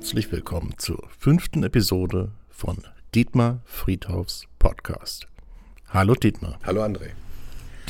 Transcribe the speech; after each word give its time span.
Herzlich 0.00 0.32
willkommen 0.32 0.72
zur 0.78 0.98
fünften 1.18 1.62
Episode 1.62 2.30
von 2.48 2.78
Dietmar 3.14 3.60
Friedhoffs 3.66 4.44
Podcast. 4.58 5.28
Hallo 5.90 6.14
Dietmar. 6.14 6.58
Hallo 6.64 6.82
André. 6.82 7.10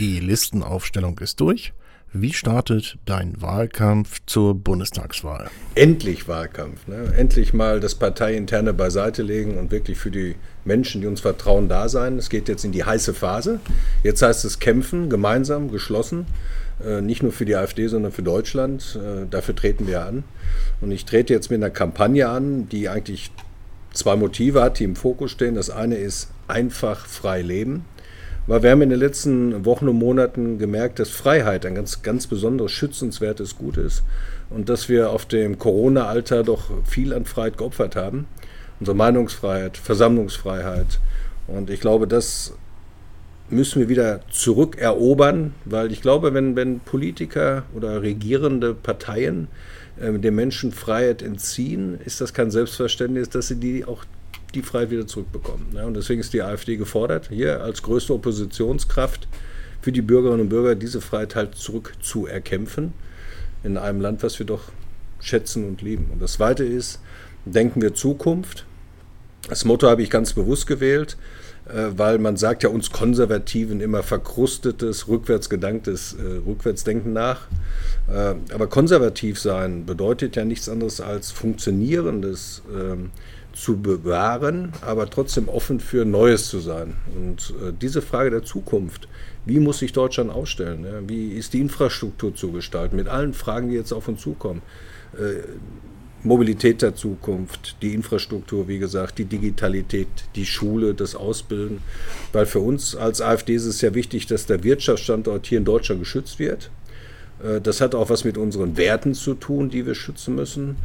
Die 0.00 0.18
Listenaufstellung 0.18 1.20
ist 1.20 1.38
durch. 1.38 1.73
Wie 2.12 2.32
startet 2.32 2.98
dein 3.06 3.41
Wahlkampf 3.41 4.18
zur 4.27 4.56
Bundestagswahl? 4.56 5.48
Endlich 5.77 6.27
Wahlkampf. 6.27 6.88
Ne? 6.88 7.15
Endlich 7.16 7.54
mal 7.54 7.78
das 7.78 7.95
Parteiinterne 7.95 8.74
beiseite 8.74 9.23
legen 9.23 9.56
und 9.56 9.70
wirklich 9.70 9.96
für 9.96 10.10
die 10.10 10.34
Menschen, 10.65 11.02
die 11.02 11.06
uns 11.06 11.20
vertrauen, 11.20 11.68
da 11.68 11.88
sein. 11.88 12.18
Es 12.18 12.29
geht 12.29 12.48
jetzt 12.48 12.65
in 12.65 12.73
die 12.73 12.82
heiße 12.82 13.15
Phase. 13.15 13.60
Jetzt 14.02 14.20
heißt 14.20 14.45
es 14.45 14.59
kämpfen, 14.59 15.10
gemeinsam, 15.10 15.70
geschlossen. 15.70 16.27
Äh, 16.84 17.01
nicht 17.01 17.23
nur 17.23 17.33
für 17.33 17.45
die 17.45 17.57
AfD, 17.57 17.87
sondern 17.89 18.12
für 18.12 18.23
Deutschland. 18.23 18.98
Äh, 18.98 19.27
dafür 19.30 19.55
treten 19.55 19.87
wir 19.87 20.05
an. 20.05 20.25
Und 20.80 20.93
ich 20.93 21.05
trete 21.05 21.33
jetzt 21.33 21.51
mit 21.51 21.59
einer 21.59 21.71
Kampagne 21.71 22.29
an, 22.29 22.69
die 22.69 22.88
eigentlich 22.88 23.30
zwei 23.93 24.16
Motive 24.16 24.62
hat, 24.62 24.79
die 24.79 24.85
im 24.85 24.97
Fokus 24.97 25.30
stehen. 25.30 25.55
Das 25.55 25.71
eine 25.71 25.97
ist 25.97 26.30
einfach 26.48 27.07
frei 27.07 27.43
leben. 27.43 27.85
Weil 28.47 28.62
wir 28.62 28.71
haben 28.71 28.83
in 28.83 28.91
den 28.91 28.98
letzten 28.98 29.65
Wochen 29.65 29.88
und 29.88 29.97
Monaten 29.97 30.59
gemerkt, 30.59 30.98
dass 30.98 31.11
Freiheit 31.11 31.66
ein 31.66 31.74
ganz, 31.74 32.02
ganz 32.02 32.27
besonderes, 32.27 32.73
schützenswertes 32.73 33.57
Gut 33.57 33.77
ist 33.77 34.02
und 34.49 34.69
dass 34.69 34.88
wir 34.88 35.10
auf 35.10 35.26
dem 35.26 35.59
Corona-Alter 35.59 36.43
doch 36.43 36.71
viel 36.85 37.13
an 37.13 37.26
Freiheit 37.26 37.59
geopfert 37.59 37.97
haben. 37.97 38.26
Unsere 38.80 38.97
Meinungsfreiheit, 38.97 39.76
Versammlungsfreiheit. 39.76 40.99
Und 41.47 41.71
ich 41.71 41.80
glaube, 41.80 42.09
das 42.09 42.54
müssen 43.51 43.80
wir 43.80 43.88
wieder 43.88 44.20
zurückerobern, 44.30 45.54
weil 45.65 45.93
ich 45.93 46.02
glaube, 46.02 46.34
wenn, 46.34 46.56
wenn 46.56 46.80
Politiker 46.80 47.65
oder 47.74 48.02
regierende 48.02 48.74
Parteien 48.74 49.48
äh, 50.01 50.12
den 50.18 50.34
Menschen 50.34 50.73
Freiheit 50.73 51.23
entziehen, 51.23 51.98
ist 52.04 52.20
das 52.20 52.32
kein 52.32 52.51
Selbstverständnis, 52.51 53.29
dass 53.29 53.48
sie 53.48 53.57
die 53.57 53.84
auch 53.84 54.04
die 54.54 54.62
Freiheit 54.62 54.90
wieder 54.90 55.07
zurückbekommen. 55.07 55.66
Ja, 55.74 55.84
und 55.84 55.95
deswegen 55.95 56.20
ist 56.20 56.32
die 56.32 56.42
AfD 56.42 56.76
gefordert, 56.76 57.29
hier 57.30 57.62
als 57.62 57.82
größte 57.82 58.15
Oppositionskraft 58.15 59.29
für 59.80 59.92
die 59.92 60.02
Bürgerinnen 60.02 60.42
und 60.42 60.48
Bürger 60.48 60.74
diese 60.74 61.01
Freiheit 61.01 61.37
halt 61.37 61.54
zurückzuerkämpfen 61.54 62.92
in 63.62 63.76
einem 63.76 64.00
Land, 64.00 64.22
was 64.22 64.38
wir 64.38 64.47
doch 64.47 64.62
schätzen 65.20 65.66
und 65.69 65.82
lieben. 65.82 66.09
Und 66.12 66.20
das 66.20 66.34
Zweite 66.34 66.64
ist, 66.64 67.00
denken 67.44 67.81
wir 67.82 67.94
Zukunft. 67.94 68.64
Das 69.48 69.64
Motto 69.64 69.88
habe 69.88 70.03
ich 70.03 70.10
ganz 70.10 70.32
bewusst 70.32 70.66
gewählt. 70.66 71.16
Äh, 71.75 71.99
weil 71.99 72.19
man 72.19 72.37
sagt 72.37 72.62
ja 72.62 72.69
uns 72.69 72.91
Konservativen 72.91 73.81
immer 73.81 74.03
verkrustetes, 74.03 75.09
rückwärtsgedanktes 75.09 76.15
äh, 76.15 76.49
Rückwärtsdenken 76.49 77.12
nach. 77.12 77.47
Äh, 78.09 78.34
aber 78.53 78.66
konservativ 78.66 79.38
sein 79.38 79.87
bedeutet 79.87 80.37
ja 80.37 80.44
nichts 80.44 80.69
anderes 80.69 81.00
als 81.00 81.31
funktionierendes 81.31 82.62
ähm, 82.75 83.10
zu 83.53 83.76
bewahren, 83.81 84.72
aber 84.81 85.10
trotzdem 85.10 85.48
offen 85.48 85.81
für 85.81 86.04
Neues 86.04 86.48
zu 86.48 86.60
sein. 86.60 86.94
Und 87.16 87.53
diese 87.82 88.00
Frage 88.00 88.31
der 88.31 88.44
Zukunft, 88.44 89.09
wie 89.44 89.59
muss 89.59 89.81
sich 89.81 89.93
Deutschland 89.93 90.31
aufstellen? 90.31 90.87
Wie 91.09 91.32
ist 91.32 91.53
die 91.53 91.60
Infrastruktur 91.60 92.32
zu 92.32 92.53
gestalten? 92.53 92.94
Mit 92.94 93.09
allen 93.09 93.34
Fragen, 93.34 93.69
die 93.69 93.75
jetzt 93.75 93.93
auf 93.93 94.06
uns 94.06 94.21
zukommen. 94.21 94.62
Mobilität 96.22 96.82
der 96.82 96.94
Zukunft, 96.94 97.76
die 97.81 97.94
Infrastruktur, 97.94 98.69
wie 98.69 98.78
gesagt, 98.78 99.19
die 99.19 99.25
Digitalität, 99.25 100.08
die 100.34 100.44
Schule, 100.44 100.94
das 100.94 101.14
Ausbilden. 101.14 101.78
Weil 102.32 102.44
für 102.44 102.60
uns 102.60 102.94
als 102.94 103.22
AfD 103.22 103.54
ist 103.54 103.64
es 103.64 103.81
ja 103.81 103.94
wichtig, 103.94 104.26
dass 104.26 104.44
der 104.44 104.62
Wirtschaftsstandort 104.62 105.47
hier 105.47 105.58
in 105.58 105.64
Deutschland 105.64 106.03
geschützt 106.03 106.38
wird. 106.38 106.70
Äh, 107.42 107.60
das 107.60 107.81
hat 107.81 107.94
auch 107.94 108.10
was 108.10 108.25
mit 108.25 108.36
unseren 108.36 108.76
Werten 108.76 109.14
zu 109.14 109.34
tun, 109.34 109.70
die 109.70 109.86
wir 109.86 109.94
schützen 109.94 110.34
müssen. 110.34 110.76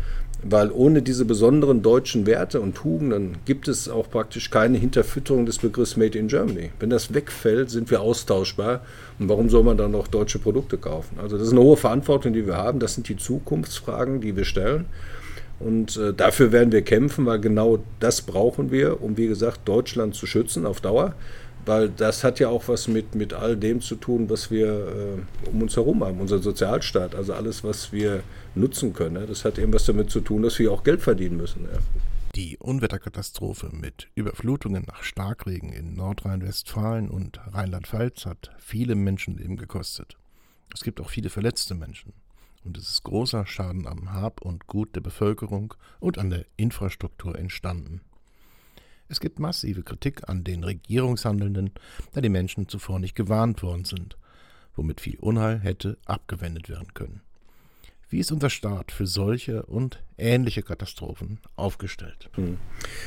Weil 0.48 0.70
ohne 0.72 1.02
diese 1.02 1.26
besonderen 1.26 1.82
deutschen 1.82 2.28
Werte 2.28 2.62
und 2.62 2.76
Tugenden 2.76 3.38
gibt 3.46 3.68
es 3.68 3.90
auch 3.90 4.10
praktisch 4.10 4.52
keine 4.52 4.78
Hinterfütterung 4.78 5.46
des 5.46 5.58
Begriffs 5.58 5.98
Made 5.98 6.18
in 6.18 6.28
Germany. 6.28 6.72
Wenn 6.80 6.92
das 6.92 7.14
wegfällt, 7.14 7.72
sind 7.72 7.90
wir 7.90 8.02
austauschbar. 8.02 8.82
Und 9.18 9.28
warum 9.28 9.50
soll 9.50 9.64
man 9.64 9.78
dann 9.78 9.92
noch 9.92 10.08
deutsche 10.08 10.38
Produkte 10.38 10.78
kaufen? 10.78 11.18
Also 11.20 11.38
das 11.38 11.48
ist 11.48 11.54
eine 11.54 11.62
hohe 11.62 11.78
Verantwortung, 11.78 12.34
die 12.34 12.46
wir 12.46 12.58
haben. 12.58 12.80
Das 12.80 12.94
sind 12.94 13.10
die 13.10 13.18
Zukunftsfragen, 13.18 14.22
die 14.22 14.36
wir 14.36 14.46
stellen. 14.46 14.86
Und 15.60 15.98
äh, 15.98 16.14
dafür 16.14 16.52
werden 16.52 16.72
wir 16.72 16.82
kämpfen, 16.82 17.26
weil 17.26 17.40
genau 17.40 17.84
das 18.00 18.22
brauchen 18.22 18.72
wir, 18.72 19.02
um, 19.02 19.18
wie 19.18 19.28
gesagt, 19.28 19.62
Deutschland 19.66 20.16
zu 20.16 20.26
schützen 20.26 20.66
auf 20.66 20.82
Dauer. 20.82 21.16
Weil 21.66 21.90
das 21.90 22.24
hat 22.24 22.40
ja 22.40 22.50
auch 22.50 22.68
was 22.68 22.88
mit, 22.88 23.16
mit 23.16 23.34
all 23.34 23.58
dem 23.58 23.82
zu 23.82 23.96
tun, 23.96 24.30
was 24.30 24.52
wir 24.52 24.68
äh, 24.68 25.50
um 25.50 25.64
uns 25.64 25.76
herum 25.76 26.04
haben, 26.04 26.20
unser 26.20 26.38
Sozialstaat, 26.38 27.16
also 27.16 27.34
alles, 27.34 27.64
was 27.64 27.92
wir 27.92 28.22
nutzen 28.54 28.94
können. 28.94 29.16
Ja. 29.16 29.26
Das 29.26 29.46
hat 29.46 29.58
eben 29.58 29.74
was 29.74 29.86
damit 29.86 30.12
zu 30.12 30.20
tun, 30.20 30.44
dass 30.44 30.60
wir 30.60 30.72
auch 30.72 30.84
Geld 30.84 31.02
verdienen 31.02 31.38
müssen. 31.38 31.64
Ja. 31.64 31.80
Die 32.36 32.58
Unwetterkatastrophe 32.58 33.70
mit 33.72 34.10
Überflutungen 34.14 34.84
nach 34.86 35.04
Starkregen 35.04 35.72
in 35.72 35.96
Nordrhein-Westfalen 35.96 37.10
und 37.10 37.40
Rheinland-Pfalz 37.54 38.28
hat 38.28 38.52
viele 38.60 38.94
Menschenleben 38.94 39.58
gekostet. 39.58 40.18
Es 40.72 40.84
gibt 40.84 41.02
auch 41.02 41.10
viele 41.10 41.30
verletzte 41.30 41.74
Menschen 41.74 42.14
und 42.66 42.78
es 42.78 42.90
ist 42.90 43.04
großer 43.04 43.46
Schaden 43.46 43.88
am 43.88 44.12
Hab 44.12 44.42
und 44.42 44.68
Gut 44.68 44.96
der 44.96 45.02
Bevölkerung 45.02 45.74
und 46.00 46.18
an 46.18 46.32
der 46.32 46.46
Infrastruktur 46.58 47.38
entstanden. 47.38 48.02
Es 49.08 49.20
gibt 49.20 49.40
massive 49.40 49.84
Kritik 49.84 50.28
an 50.28 50.44
den 50.44 50.64
Regierungshandelnden, 50.64 51.72
da 52.14 52.22
die 52.22 52.30
Menschen 52.30 52.68
zuvor 52.68 53.00
nicht 53.00 53.16
gewarnt 53.16 53.62
worden 53.62 53.86
sind, 53.86 54.18
womit 54.76 55.00
viel 55.00 55.20
Unheil 55.20 55.60
hätte 55.60 55.98
abgewendet 56.06 56.70
werden 56.70 56.94
können. 56.96 57.22
Wie 58.10 58.20
ist 58.20 58.32
unser 58.32 58.50
Staat 58.50 58.92
für 58.92 59.08
solche 59.08 59.64
und 59.64 60.02
ähnliche 60.18 60.62
Katastrophen 60.62 61.40
aufgestellt? 61.56 62.30
Hm. 62.36 62.58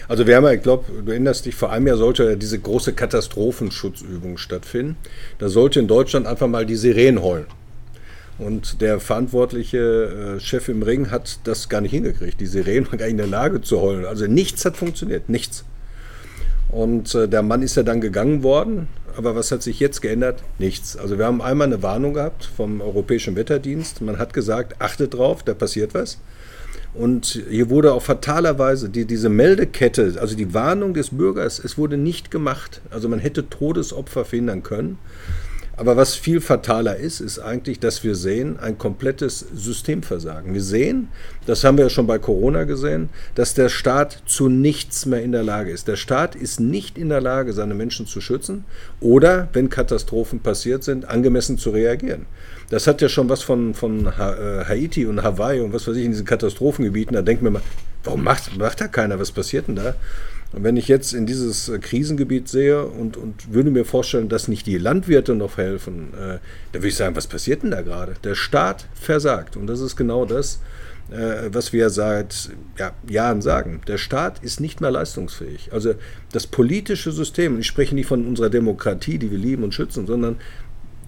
Also 0.09 0.27
wir 0.27 0.37
haben 0.37 0.45
ja, 0.45 0.53
ich 0.53 0.63
glaube, 0.63 1.03
du 1.03 1.11
erinnerst 1.11 1.47
dich, 1.47 1.55
vor 1.55 1.71
einem 1.71 1.87
Jahr 1.87 1.97
sollte 1.97 2.37
diese 2.37 2.59
große 2.59 2.95
Katastrophenschutzübung 2.95 4.39
stattfinden. 4.39 4.97
Da 5.39 5.49
sollte 5.49 5.81
in 5.81 5.89
Deutschland 5.89 6.27
einfach 6.27 6.49
mal 6.49 6.67
die 6.67 6.77
Sirenen 6.77 7.23
heulen. 7.23 7.47
Und 8.39 8.81
der 8.81 9.01
verantwortliche 9.01 10.37
äh, 10.37 10.41
Chef 10.41 10.69
im 10.69 10.83
Ring 10.83 11.11
hat 11.11 11.41
das 11.45 11.69
gar 11.69 11.81
nicht 11.81 11.91
hingekriegt. 11.91 12.41
Die 12.41 12.47
Sirenen 12.47 12.87
waren 12.87 12.99
gar 12.99 13.07
nicht 13.07 13.13
in 13.13 13.19
der 13.19 13.27
Lage 13.27 13.61
zu 13.61 13.81
heulen. 13.81 14.05
Also 14.05 14.27
nichts 14.27 14.65
hat 14.65 14.77
funktioniert, 14.77 15.29
nichts. 15.29 15.65
Und 16.69 17.15
äh, 17.15 17.29
der 17.29 17.43
Mann 17.43 17.63
ist 17.63 17.77
ja 17.77 17.83
dann 17.83 18.01
gegangen 18.01 18.43
worden. 18.43 18.89
Aber 19.17 19.35
was 19.35 19.51
hat 19.51 19.63
sich 19.63 19.81
jetzt 19.81 20.01
geändert? 20.01 20.45
Nichts. 20.59 20.97
Also 20.97 21.19
wir 21.19 21.27
haben 21.27 21.43
einmal 21.43 21.67
eine 21.67 21.83
Warnung 21.83 22.15
gehabt 22.15 22.45
vom 22.45 22.81
Europäischen 22.81 23.35
Wetterdienst. 23.35 24.01
Man 24.01 24.19
hat 24.19 24.33
gesagt, 24.33 24.81
achtet 24.81 25.15
drauf, 25.15 25.43
da 25.43 25.55
passiert 25.55 25.93
was. 25.95 26.19
Und 26.95 27.43
hier 27.49 27.69
wurde 27.69 27.93
auf 27.93 28.05
fatalerweise 28.05 28.89
die, 28.89 29.05
diese 29.05 29.29
Meldekette, 29.29 30.17
also 30.21 30.37
die 30.37 30.55
Warnung 30.55 30.95
des 30.95 31.11
Bürgers, 31.11 31.59
es 31.59 31.77
wurde 31.77 31.97
nicht 31.97 32.31
gemacht. 32.31 32.81
Also 32.91 33.09
man 33.09 33.19
hätte 33.19 33.49
Todesopfer 33.49 34.25
verhindern 34.25 34.63
können. 34.63 34.99
Aber 35.79 35.97
was 35.97 36.17
viel 36.17 36.41
fataler 36.41 36.97
ist, 36.97 37.21
ist 37.21 37.39
eigentlich, 37.39 37.79
dass 37.79 38.03
wir 38.03 38.17
sehen 38.17 38.59
ein 38.59 38.79
komplettes 38.79 39.47
Systemversagen. 39.55 40.53
Wir 40.53 40.61
sehen, 40.61 41.07
das 41.47 41.63
haben 41.63 41.79
wir 41.79 41.85
ja 41.85 41.89
schon 41.89 42.09
bei 42.09 42.19
Corona 42.19 42.65
gesehen, 42.65 43.11
dass 43.37 43.55
der 43.55 43.69
Staat 43.69 44.25
zu 44.27 44.49
nichts 44.49 45.07
mehr 45.07 45.23
in 45.23 45.31
der 45.31 45.45
Lage 45.45 45.71
ist. 45.71 45.87
Der 45.87 45.95
Staat 45.95 46.35
ist 46.35 46.59
nicht 46.59 46.99
in 46.99 47.11
der 47.11 47.21
Lage, 47.21 47.53
seine 47.53 47.75
Menschen 47.75 48.09
zu 48.09 48.21
schützen 48.21 48.65
oder, 48.99 49.51
wenn 49.53 49.69
Katastrophen 49.69 50.41
passiert 50.41 50.83
sind, 50.83 51.09
angemessen 51.09 51.59
zu 51.59 51.71
reagieren. 51.71 52.27
Das 52.71 52.89
hat 52.89 53.01
ja 53.01 53.09
schon 53.09 53.29
was 53.29 53.45
von, 53.45 53.73
von 53.73 54.07
äh, 54.07 54.65
Haiti 54.65 55.07
und 55.07 55.23
Hawaii 55.23 55.61
und 55.61 55.73
was 55.73 55.87
weiß 55.87 55.95
ich 55.95 56.05
in 56.05 56.11
diesen 56.11 56.27
Katastrophengebieten. 56.27 57.15
Da 57.15 57.23
denkt 57.23 57.45
man 57.45 57.53
mal, 57.53 57.63
warum 58.03 58.25
macht, 58.25 58.59
macht 58.59 58.81
da 58.81 58.89
keiner? 58.89 59.21
Was 59.21 59.31
passiert 59.31 59.69
denn 59.69 59.77
da? 59.77 59.95
Und 60.53 60.65
wenn 60.65 60.77
ich 60.77 60.89
jetzt 60.89 61.13
in 61.13 61.27
dieses 61.27 61.69
äh, 61.69 61.79
Krisengebiet 61.79 62.49
sehe 62.49 62.85
und, 62.85 63.17
und 63.17 63.53
würde 63.53 63.71
mir 63.71 63.85
vorstellen, 63.85 64.29
dass 64.29 64.49
nicht 64.49 64.67
die 64.67 64.79
Landwirte 64.79 65.35
noch 65.35 65.59
helfen, 65.59 66.15
äh, 66.15 66.39
dann 66.73 66.83
würde 66.83 66.89
ich 66.89 66.97
sagen, 66.97 67.17
was 67.17 67.27
passiert 67.27 67.63
denn 67.63 67.71
da 67.71 67.83
gerade? 67.83 68.15
Der 68.25 68.35
Staat 68.35 68.87
versagt. 68.95 69.57
Und 69.57 69.67
das 69.67 69.81
ist 69.81 69.97
genau 69.97 70.25
das, 70.25 70.61
äh, 71.11 71.51
was 71.53 71.73
wir 71.75 71.91
seit 71.91 72.51
ja, 72.79 72.93
Jahren 73.09 73.43
sagen. 73.43 73.83
Der 73.89 73.99
Staat 73.99 74.43
ist 74.43 74.61
nicht 74.61 74.81
mehr 74.81 74.91
leistungsfähig. 74.91 75.71
Also 75.73 75.95
das 76.33 76.47
politische 76.47 77.13
System, 77.13 77.59
ich 77.59 77.67
spreche 77.67 77.95
nicht 77.95 78.07
von 78.07 78.27
unserer 78.27 78.51
Demokratie, 78.51 79.19
die 79.19 79.31
wir 79.31 79.39
lieben 79.39 79.65
und 79.65 79.75
schützen, 79.75 80.07
sondern 80.07 80.37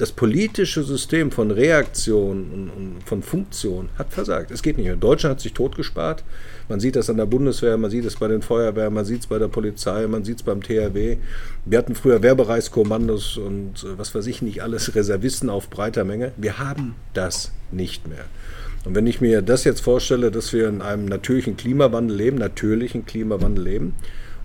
das 0.01 0.13
politische 0.13 0.83
System 0.83 1.31
von 1.31 1.51
Reaktion 1.51 2.51
und, 2.51 2.71
und, 2.71 3.03
von 3.05 3.23
Funktion 3.23 3.91
hat 3.99 4.11
versagt. 4.11 4.51
Es 4.51 4.63
geht 4.63 4.79
nicht 4.79 4.87
mehr. 4.87 4.97
Deutschland 4.97 5.35
hat 5.35 5.41
sich 5.43 5.53
totgespart. 5.53 6.25
Man 6.71 6.81
sieht 6.81 6.97
das 6.97 7.11
an 7.11 7.19
der 7.19 7.27
Bundeswehr, 7.27 7.77
man 7.77 7.91
sieht 7.91 8.07
es 8.07 8.17
bei 8.17 8.27
den 8.27 8.41
Feuerwehren, 8.41 8.95
man 8.95 9.05
sieht 9.05 9.21
es 9.21 9.27
bei 9.27 9.39
der 9.39 9.49
Polizei, 9.49 10.07
man 10.07 10.25
sieht 10.25 10.39
es 10.39 10.43
beim 10.43 10.63
THW. 10.63 11.19
Wir 11.67 11.79
hatten 11.79 11.95
früher 11.95 12.23
Wehrbereichskommandos 12.23 13.37
und 13.37 13.85
äh, 13.85 13.99
was 13.99 14.15
weiß 14.15 14.27
ich 14.27 14.41
nicht 14.41 14.63
alles, 14.63 14.95
Reservisten 14.95 15.51
auf 15.51 15.69
breiter 15.69 16.05
Menge. 16.05 16.33
Wir 16.39 16.59
haben 16.59 16.95
das 17.13 17.53
nicht 17.71 18.09
mehr. 18.09 18.25
Und 18.87 18.95
wenn 18.95 19.07
ich 19.07 19.21
mir 19.21 19.43
das 19.43 19.65
jetzt 19.65 19.81
vorstelle, 19.81 20.31
dass 20.31 20.55
wir 20.55 20.67
in 20.67 20.81
einem 20.81 21.05
natürlichen 21.05 21.59
Klimawandel 21.59 22.17
leben, 22.17 22.39
natürlichen 22.39 23.05
Klimawandel 23.05 23.65
leben, 23.65 23.95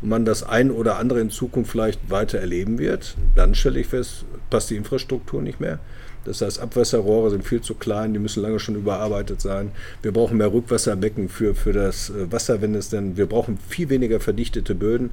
man 0.06 0.26
das 0.26 0.44
ein 0.44 0.72
oder 0.72 0.98
andere 0.98 1.20
in 1.20 1.30
Zukunft 1.30 1.72
vielleicht 1.72 2.10
weiter 2.10 2.40
erleben 2.40 2.78
wird, 2.78 3.16
dann 3.36 3.56
stelle 3.56 3.80
ich 3.80 3.88
fest, 3.88 4.26
passt 4.50 4.70
die 4.70 4.76
Infrastruktur 4.76 5.42
nicht 5.42 5.60
mehr. 5.60 5.80
Das 6.26 6.42
heißt, 6.42 6.60
Abwasserrohre 6.60 7.30
sind 7.30 7.44
viel 7.44 7.62
zu 7.62 7.76
klein, 7.76 8.14
die 8.14 8.20
müssen 8.20 8.42
lange 8.42 8.60
schon 8.60 8.76
überarbeitet 8.76 9.42
sein. 9.42 9.72
Wir 10.02 10.12
brauchen 10.12 10.38
mehr 10.38 10.52
Rückwasserbecken 10.52 11.30
für, 11.30 11.54
für 11.54 11.72
das 11.72 12.10
äh, 12.10 12.32
Wasser, 12.32 12.62
wenn 12.62 12.74
es 12.74 12.90
denn, 12.90 13.16
wir 13.16 13.28
brauchen 13.28 13.60
viel 13.70 13.90
weniger 13.90 14.20
verdichtete 14.20 14.74
Böden. 14.74 15.12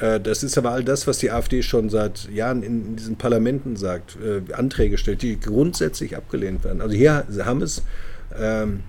Äh, 0.00 0.20
das 0.20 0.44
ist 0.44 0.56
aber 0.56 0.70
all 0.70 0.84
das, 0.84 1.06
was 1.06 1.18
die 1.18 1.32
AfD 1.32 1.62
schon 1.62 1.90
seit 1.90 2.30
Jahren 2.30 2.62
in 2.62 2.94
diesen 2.96 3.16
Parlamenten 3.16 3.76
sagt, 3.76 4.16
äh, 4.22 4.52
Anträge 4.52 4.98
stellt, 4.98 5.22
die 5.22 5.38
grundsätzlich 5.40 6.16
abgelehnt 6.16 6.62
werden. 6.64 6.80
Also 6.80 6.94
hier 6.94 7.26
haben 7.44 7.62
es 7.62 7.82
ähm, 8.38 8.80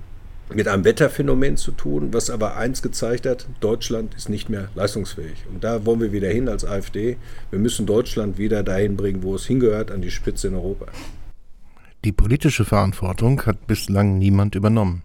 mit 0.53 0.67
einem 0.67 0.85
Wetterphänomen 0.85 1.57
zu 1.57 1.71
tun, 1.71 2.13
was 2.13 2.29
aber 2.29 2.55
eins 2.55 2.81
gezeigt 2.81 3.25
hat, 3.25 3.47
Deutschland 3.59 4.15
ist 4.15 4.29
nicht 4.29 4.49
mehr 4.49 4.69
leistungsfähig. 4.75 5.45
Und 5.49 5.63
da 5.63 5.85
wollen 5.85 6.01
wir 6.01 6.11
wieder 6.11 6.29
hin 6.29 6.47
als 6.47 6.65
AfD. 6.65 7.17
Wir 7.49 7.59
müssen 7.59 7.85
Deutschland 7.85 8.38
wieder 8.38 8.63
dahin 8.63 8.95
bringen, 8.95 9.23
wo 9.23 9.35
es 9.35 9.45
hingehört, 9.45 9.91
an 9.91 10.01
die 10.01 10.11
Spitze 10.11 10.47
in 10.47 10.55
Europa. 10.55 10.85
Die 12.05 12.11
politische 12.11 12.63
Verantwortung 12.63 13.45
hat 13.45 13.67
bislang 13.67 14.17
niemand 14.17 14.55
übernommen. 14.55 15.03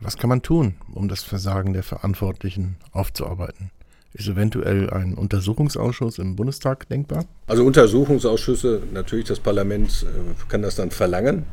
Was 0.00 0.18
kann 0.18 0.28
man 0.28 0.42
tun, 0.42 0.74
um 0.92 1.08
das 1.08 1.22
Versagen 1.22 1.72
der 1.72 1.82
Verantwortlichen 1.82 2.76
aufzuarbeiten? 2.92 3.70
Ist 4.18 4.28
eventuell 4.28 4.88
ein 4.88 5.12
Untersuchungsausschuss 5.12 6.18
im 6.18 6.36
Bundestag 6.36 6.88
denkbar? 6.88 7.26
Also 7.48 7.66
Untersuchungsausschüsse, 7.66 8.80
natürlich 8.94 9.26
das 9.26 9.40
Parlament 9.40 10.06
äh, 10.08 10.48
kann 10.48 10.62
das 10.62 10.76
dann 10.76 10.90
verlangen. 10.90 11.44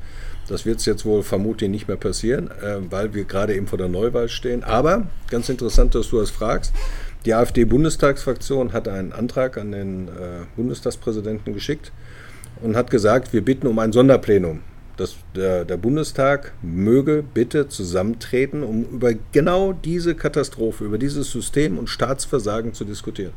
Das 0.47 0.65
wird 0.65 0.85
jetzt 0.85 1.03
wohl 1.03 1.23
vermutlich 1.23 1.69
nicht 1.69 1.89
mehr 1.89 1.97
passieren, 1.97 2.49
äh, 2.51 2.77
weil 2.89 3.13
wir 3.13 3.25
gerade 3.25 3.53
eben 3.53 3.67
vor 3.67 3.77
der 3.77 3.89
Neuwahl 3.89 4.29
stehen. 4.29 4.63
Aber 4.63 5.07
ganz 5.29 5.49
interessant, 5.49 5.93
dass 5.93 6.09
du 6.09 6.19
das 6.19 6.29
fragst. 6.29 6.71
Die 7.25 7.33
AfD-Bundestagsfraktion 7.33 8.71
hat 8.71 8.87
einen 8.87 9.11
Antrag 9.11 9.57
an 9.57 9.73
den 9.73 10.07
äh, 10.07 10.45
Bundestagspräsidenten 10.55 11.53
geschickt 11.53 11.91
und 12.61 12.77
hat 12.77 12.89
gesagt, 12.89 13.33
wir 13.33 13.43
bitten 13.43 13.67
um 13.67 13.77
ein 13.79 13.91
Sonderplenum. 13.91 14.61
Dass 14.97 15.15
der, 15.35 15.65
der 15.65 15.77
Bundestag 15.77 16.53
möge 16.61 17.23
bitte 17.33 17.67
zusammentreten, 17.67 18.63
um 18.63 18.83
über 18.83 19.13
genau 19.31 19.73
diese 19.73 20.13
Katastrophe, 20.13 20.85
über 20.85 20.97
dieses 20.97 21.31
System 21.31 21.77
und 21.77 21.89
Staatsversagen 21.89 22.73
zu 22.73 22.85
diskutieren. 22.85 23.33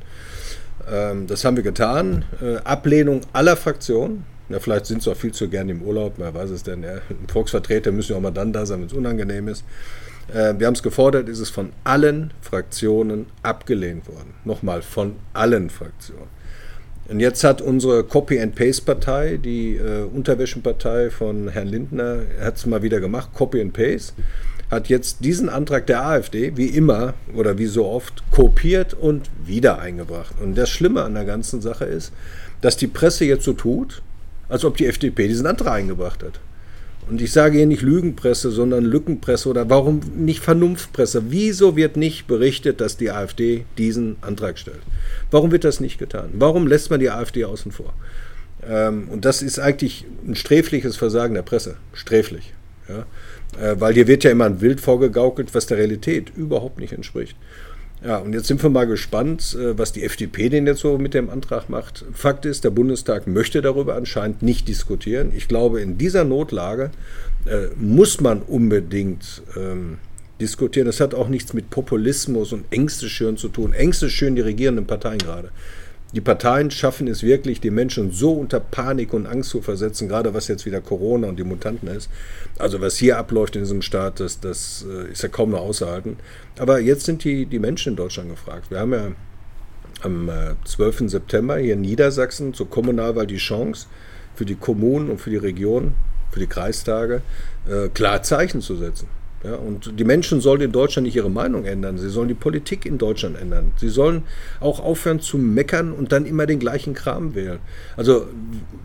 Ähm, 0.90 1.26
das 1.26 1.44
haben 1.44 1.56
wir 1.56 1.62
getan. 1.62 2.24
Äh, 2.42 2.56
Ablehnung 2.58 3.22
aller 3.32 3.56
Fraktionen. 3.56 4.24
Ja, 4.48 4.60
vielleicht 4.60 4.86
sind 4.86 5.02
sie 5.02 5.10
auch 5.10 5.16
viel 5.16 5.32
zu 5.32 5.48
gern 5.48 5.68
im 5.68 5.82
Urlaub, 5.82 6.14
wer 6.18 6.32
weiß 6.32 6.50
es 6.50 6.62
denn. 6.62 6.82
Ja. 6.82 6.98
Volksvertreter 7.26 7.90
müssen 7.90 8.12
ja 8.12 8.18
auch 8.18 8.22
mal 8.22 8.30
dann 8.30 8.52
da 8.52 8.64
sein, 8.64 8.80
wenn 8.80 8.86
es 8.86 8.92
unangenehm 8.92 9.48
ist. 9.48 9.64
Äh, 10.32 10.54
wir 10.58 10.66
haben 10.66 10.74
es 10.74 10.82
gefordert, 10.82 11.28
ist 11.28 11.40
es 11.40 11.50
von 11.50 11.72
allen 11.84 12.32
Fraktionen 12.40 13.26
abgelehnt 13.42 14.06
worden. 14.08 14.34
Nochmal, 14.44 14.82
von 14.82 15.16
allen 15.32 15.70
Fraktionen. 15.70 16.35
Und 17.08 17.20
jetzt 17.20 17.44
hat 17.44 17.62
unsere 17.62 18.02
Copy-and-Paste-Partei, 18.02 19.36
die 19.36 19.76
äh, 19.76 20.02
Unterwäschenpartei 20.04 21.10
von 21.10 21.48
Herrn 21.48 21.68
Lindner, 21.68 22.22
hat 22.40 22.56
es 22.56 22.66
mal 22.66 22.82
wieder 22.82 23.00
gemacht, 23.00 23.30
Copy-and-Paste, 23.32 24.14
hat 24.70 24.88
jetzt 24.88 25.24
diesen 25.24 25.48
Antrag 25.48 25.86
der 25.86 26.04
AfD, 26.04 26.56
wie 26.56 26.66
immer 26.66 27.14
oder 27.34 27.58
wie 27.58 27.66
so 27.66 27.86
oft, 27.86 28.24
kopiert 28.32 28.94
und 28.94 29.30
wieder 29.44 29.78
eingebracht. 29.78 30.34
Und 30.42 30.56
das 30.56 30.68
Schlimme 30.68 31.02
an 31.02 31.14
der 31.14 31.24
ganzen 31.24 31.60
Sache 31.60 31.84
ist, 31.84 32.12
dass 32.60 32.76
die 32.76 32.88
Presse 32.88 33.24
jetzt 33.24 33.44
so 33.44 33.52
tut, 33.52 34.02
als 34.48 34.64
ob 34.64 34.76
die 34.76 34.86
FDP 34.86 35.28
diesen 35.28 35.46
Antrag 35.46 35.74
eingebracht 35.74 36.24
hat. 36.24 36.40
Und 37.08 37.20
ich 37.22 37.32
sage 37.32 37.58
hier 37.58 37.66
nicht 37.66 37.82
Lügenpresse, 37.82 38.50
sondern 38.50 38.84
Lückenpresse 38.84 39.48
oder 39.48 39.70
warum 39.70 40.00
nicht 40.16 40.40
Vernunftpresse? 40.40 41.24
Wieso 41.28 41.76
wird 41.76 41.96
nicht 41.96 42.26
berichtet, 42.26 42.80
dass 42.80 42.96
die 42.96 43.10
AfD 43.10 43.64
diesen 43.78 44.16
Antrag 44.22 44.58
stellt? 44.58 44.80
Warum 45.30 45.52
wird 45.52 45.64
das 45.64 45.78
nicht 45.78 45.98
getan? 45.98 46.30
Warum 46.32 46.66
lässt 46.66 46.90
man 46.90 46.98
die 46.98 47.10
AfD 47.10 47.44
außen 47.44 47.70
vor? 47.70 47.94
Ähm, 48.68 49.08
und 49.08 49.24
das 49.24 49.42
ist 49.42 49.60
eigentlich 49.60 50.04
ein 50.26 50.34
sträfliches 50.34 50.96
Versagen 50.96 51.34
der 51.34 51.42
Presse. 51.42 51.76
Sträflich. 51.92 52.52
Ja? 52.88 53.06
Äh, 53.60 53.80
weil 53.80 53.94
hier 53.94 54.08
wird 54.08 54.24
ja 54.24 54.32
immer 54.32 54.46
ein 54.46 54.58
Bild 54.58 54.80
vorgegaukelt, 54.80 55.54
was 55.54 55.66
der 55.66 55.78
Realität 55.78 56.32
überhaupt 56.36 56.80
nicht 56.80 56.92
entspricht. 56.92 57.36
Ja, 58.06 58.18
und 58.18 58.34
jetzt 58.34 58.46
sind 58.46 58.62
wir 58.62 58.70
mal 58.70 58.86
gespannt, 58.86 59.56
äh, 59.58 59.76
was 59.76 59.90
die 59.90 60.04
FDP 60.04 60.48
denn 60.48 60.64
jetzt 60.64 60.78
so 60.78 60.96
mit 60.96 61.12
dem 61.12 61.28
Antrag 61.28 61.68
macht. 61.68 62.04
Fakt 62.12 62.46
ist, 62.46 62.62
der 62.62 62.70
Bundestag 62.70 63.26
möchte 63.26 63.62
darüber 63.62 63.96
anscheinend 63.96 64.42
nicht 64.42 64.68
diskutieren. 64.68 65.32
Ich 65.34 65.48
glaube, 65.48 65.80
in 65.80 65.98
dieser 65.98 66.22
Notlage 66.22 66.92
äh, 67.46 67.66
muss 67.74 68.20
man 68.20 68.42
unbedingt 68.42 69.42
ähm, 69.56 69.98
diskutieren. 70.40 70.86
Das 70.86 71.00
hat 71.00 71.14
auch 71.14 71.28
nichts 71.28 71.52
mit 71.52 71.68
Populismus 71.70 72.52
und 72.52 72.66
Ängste 72.70 73.08
schüren 73.08 73.36
zu 73.38 73.48
tun. 73.48 73.72
Ängste 73.72 74.08
schüren 74.08 74.36
die 74.36 74.42
regierenden 74.42 74.86
Parteien 74.86 75.18
gerade. 75.18 75.50
Die 76.12 76.20
Parteien 76.20 76.70
schaffen 76.70 77.08
es 77.08 77.22
wirklich, 77.22 77.60
die 77.60 77.70
Menschen 77.70 78.12
so 78.12 78.32
unter 78.32 78.60
Panik 78.60 79.12
und 79.12 79.26
Angst 79.26 79.50
zu 79.50 79.60
versetzen, 79.60 80.08
gerade 80.08 80.34
was 80.34 80.46
jetzt 80.46 80.64
wieder 80.64 80.80
Corona 80.80 81.28
und 81.28 81.36
die 81.36 81.44
Mutanten 81.44 81.88
ist. 81.88 82.08
Also 82.58 82.80
was 82.80 82.96
hier 82.96 83.18
abläuft 83.18 83.56
in 83.56 83.62
diesem 83.62 83.82
Staat, 83.82 84.20
das, 84.20 84.38
das 84.40 84.86
äh, 84.88 85.10
ist 85.10 85.22
ja 85.22 85.28
kaum 85.28 85.50
noch 85.50 85.60
auszuhalten. 85.60 86.16
Aber 86.58 86.78
jetzt 86.78 87.04
sind 87.04 87.24
die, 87.24 87.46
die 87.46 87.58
Menschen 87.58 87.90
in 87.90 87.96
Deutschland 87.96 88.30
gefragt. 88.30 88.70
Wir 88.70 88.78
haben 88.78 88.92
ja 88.92 89.08
am 90.02 90.30
12. 90.64 91.00
Äh, 91.00 91.08
September 91.08 91.58
hier 91.58 91.74
in 91.74 91.80
Niedersachsen 91.80 92.54
zur 92.54 92.70
Kommunalwahl 92.70 93.26
die 93.26 93.36
Chance, 93.36 93.86
für 94.34 94.44
die 94.44 94.54
Kommunen 94.54 95.10
und 95.10 95.20
für 95.20 95.30
die 95.30 95.36
Region, 95.36 95.94
für 96.30 96.40
die 96.40 96.46
Kreistage 96.46 97.22
äh, 97.68 97.88
klar 97.88 98.22
Zeichen 98.22 98.60
zu 98.60 98.76
setzen. 98.76 99.08
Ja, 99.46 99.54
und 99.54 100.00
die 100.00 100.02
Menschen 100.02 100.40
sollen 100.40 100.60
in 100.60 100.72
Deutschland 100.72 101.06
nicht 101.06 101.14
ihre 101.14 101.31
Meinung 101.31 101.66
ändern, 101.66 101.98
sie 101.98 102.08
sollen 102.08 102.26
die 102.26 102.34
Politik 102.34 102.84
in 102.84 102.98
Deutschland 102.98 103.40
ändern. 103.40 103.70
Sie 103.76 103.88
sollen 103.88 104.25
auch 104.58 104.81
aufhören 104.81 105.20
zu 105.20 105.38
meckern 105.38 105.93
und 105.93 106.10
dann 106.10 106.26
immer 106.26 106.46
den 106.46 106.58
gleichen 106.58 106.94
Kram 106.94 107.37
wählen. 107.37 107.60
Also 107.96 108.26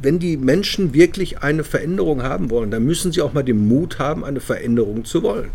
wenn 0.04 0.20
die 0.20 0.38
Menschen 0.38 0.94
wirklich 0.94 1.40
eine 1.40 1.64
Veränderung 1.64 2.22
haben 2.22 2.52
wollen, 2.52 2.70
dann 2.70 2.86
müssen 2.86 3.12
sie 3.12 3.24
auch 3.24 3.34
mal 3.34 3.42
den 3.42 3.68
Mut 3.68 3.98
haben, 3.98 4.24
eine 4.24 4.40
Veränderung 4.40 5.04
zu 5.04 5.24
wollen. 5.24 5.50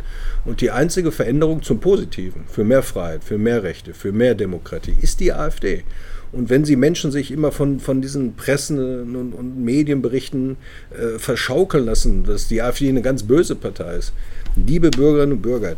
Und 0.44 0.60
die 0.60 0.72
einzige 0.72 1.12
Veränderung 1.12 1.62
zum 1.62 1.78
Positiven, 1.78 2.42
für 2.48 2.64
mehr 2.64 2.82
Freiheit, 2.82 3.22
für 3.22 3.38
mehr 3.38 3.62
Rechte, 3.62 3.94
für 3.94 4.10
mehr 4.10 4.34
Demokratie, 4.34 4.96
ist 5.00 5.20
die 5.20 5.32
AfD. 5.32 5.84
Und 6.32 6.50
wenn 6.50 6.64
sie 6.64 6.76
Menschen 6.76 7.12
sich 7.12 7.30
immer 7.30 7.52
von, 7.52 7.78
von 7.78 8.02
diesen 8.02 8.34
Pressen 8.34 9.14
und, 9.16 9.32
und 9.32 9.64
Medienberichten 9.64 10.56
äh, 10.90 11.18
verschaukeln 11.18 11.86
lassen, 11.86 12.24
dass 12.24 12.48
die 12.48 12.60
AfD 12.60 12.88
eine 12.88 13.02
ganz 13.02 13.22
böse 13.22 13.54
Partei 13.54 13.96
ist, 13.96 14.12
liebe 14.56 14.90
Bürgerinnen 14.90 15.34
und 15.34 15.42
Bürger, 15.42 15.76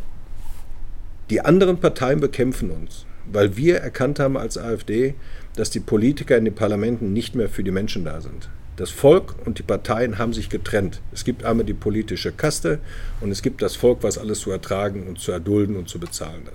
die 1.31 1.41
anderen 1.41 1.79
Parteien 1.79 2.21
bekämpfen 2.21 2.71
uns, 2.71 3.05
weil 3.31 3.57
wir 3.57 3.79
erkannt 3.79 4.21
haben 4.21 4.37
als 4.37 4.57
AfD, 4.57 5.15
dass 5.57 5.71
die 5.71 5.81
Politiker 5.81 6.39
in 6.39 6.45
den 6.45 6.55
Parlamenten 6.55 7.13
nicht 7.13 7.35
mehr 7.35 7.49
für 7.49 7.65
die 7.65 7.73
Menschen 7.73 8.05
da 8.05 8.21
sind. 8.21 8.49
Das 8.77 8.91
Volk 8.91 9.35
und 9.45 9.59
die 9.59 9.65
Parteien 9.65 10.19
haben 10.19 10.33
sich 10.33 10.49
getrennt. 10.49 11.01
Es 11.13 11.25
gibt 11.25 11.45
einmal 11.45 11.67
die 11.67 11.75
politische 11.75 12.31
Kaste 12.31 12.79
und 13.21 13.33
es 13.33 13.43
gibt 13.43 13.61
das 13.61 13.75
Volk, 13.75 13.99
was 14.03 14.17
alles 14.17 14.39
zu 14.39 14.53
ertragen 14.53 15.09
und 15.09 15.19
zu 15.19 15.33
erdulden 15.33 15.77
und 15.77 15.89
zu 15.89 15.99
bezahlen 15.99 16.47
hat. 16.47 16.55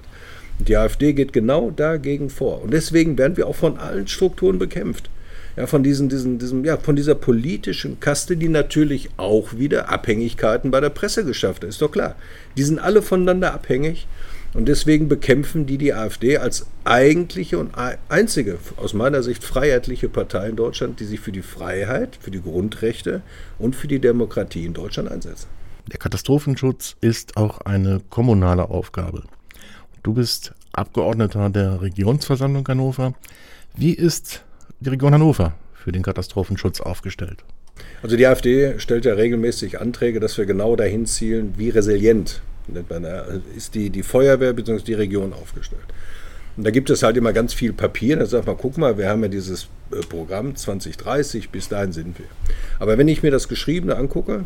Die 0.60 0.78
AfD 0.78 1.12
geht 1.12 1.34
genau 1.34 1.72
dagegen 1.72 2.30
vor. 2.30 2.62
Und 2.62 2.72
deswegen 2.72 3.18
werden 3.18 3.36
wir 3.36 3.48
auch 3.48 3.56
von 3.56 3.78
allen 3.78 4.08
Strukturen 4.08 4.58
bekämpft. 4.58 5.10
Ja, 5.56 5.68
von, 5.68 5.84
diesen, 5.84 6.10
diesen, 6.10 6.40
diesem, 6.40 6.66
ja, 6.66 6.78
von 6.78 6.96
dieser 6.96 7.16
politischen 7.16 8.00
Kaste, 8.00 8.38
die 8.38 8.50
natürlich 8.50 9.10
auch 9.18 9.54
wieder 9.54 9.90
Abhängigkeiten 9.90 10.72
bei 10.72 10.80
der 10.80 10.90
Presse 10.90 11.26
geschafft 11.26 11.64
hat. 11.64 11.70
Ist 11.70 11.82
doch 11.82 11.92
klar. 11.92 12.16
Die 12.58 12.64
sind 12.64 12.80
alle 12.80 13.02
voneinander 13.02 13.54
abhängig. 13.54 14.08
Und 14.54 14.68
deswegen 14.68 15.08
bekämpfen 15.08 15.66
die 15.66 15.80
die 15.80 15.94
AfD 15.94 16.38
als 16.38 16.68
eigentliche 16.84 17.58
und 17.58 17.72
einzige, 18.08 18.60
aus 18.78 18.94
meiner 18.94 19.24
Sicht, 19.24 19.44
freiheitliche 19.44 20.10
Partei 20.10 20.50
in 20.50 20.56
Deutschland, 20.56 21.00
die 21.00 21.06
sich 21.06 21.20
für 21.20 21.32
die 21.32 21.42
Freiheit, 21.42 22.20
für 22.22 22.30
die 22.30 22.42
Grundrechte 22.42 23.22
und 23.58 23.76
für 23.76 23.88
die 23.88 24.00
Demokratie 24.00 24.66
in 24.66 24.74
Deutschland 24.74 25.10
einsetzt. 25.10 25.48
Der 25.92 25.98
Katastrophenschutz 25.98 26.96
ist 27.02 27.36
auch 27.36 27.62
eine 27.62 28.02
kommunale 28.10 28.70
Aufgabe. 28.70 29.24
Du 30.04 30.14
bist 30.14 30.54
Abgeordneter 30.72 31.50
der 31.50 31.82
Regionsversammlung 31.82 32.68
Hannover. 32.68 33.14
Wie 33.76 33.94
ist 33.94 34.44
die 34.84 34.90
Region 34.90 35.14
Hannover 35.14 35.54
für 35.74 35.92
den 35.92 36.04
Katastrophenschutz 36.04 36.82
aufgestellt? 36.82 37.44
Also 38.02 38.18
die 38.18 38.28
AfD 38.28 38.80
stellt 38.80 39.06
ja 39.06 39.14
regelmäßig 39.14 39.80
Anträge, 39.80 40.20
dass 40.20 40.38
wir 40.38 40.46
genau 40.46 40.76
dahin 40.76 41.06
zielen, 41.06 41.54
wie 41.58 41.70
resilient 41.70 42.42
ist 43.58 43.76
die, 43.76 43.90
die 43.90 44.04
Feuerwehr 44.04 44.54
bzw. 44.54 44.84
die 44.84 44.94
Region 44.94 45.34
aufgestellt. 45.34 45.84
Und 46.56 46.66
da 46.66 46.72
gibt 46.72 46.90
es 46.90 47.04
halt 47.04 47.18
immer 47.18 47.34
ganz 47.34 47.54
viel 47.54 47.74
Papier. 47.74 48.18
Da 48.18 48.26
sagt 48.26 48.46
man, 48.46 48.58
guck 48.58 48.78
mal, 48.78 48.98
wir 48.98 49.10
haben 49.10 49.24
ja 49.24 49.28
dieses 49.28 49.68
äh, 49.92 49.98
Programm 50.08 50.56
2030, 50.56 51.50
bis 51.50 51.68
dahin 51.68 51.92
sind 51.92 52.20
wir. 52.20 52.28
Aber 52.80 52.98
wenn 52.98 53.08
ich 53.08 53.24
mir 53.24 53.32
das 53.32 53.48
Geschriebene 53.48 53.96
angucke, 53.96 54.46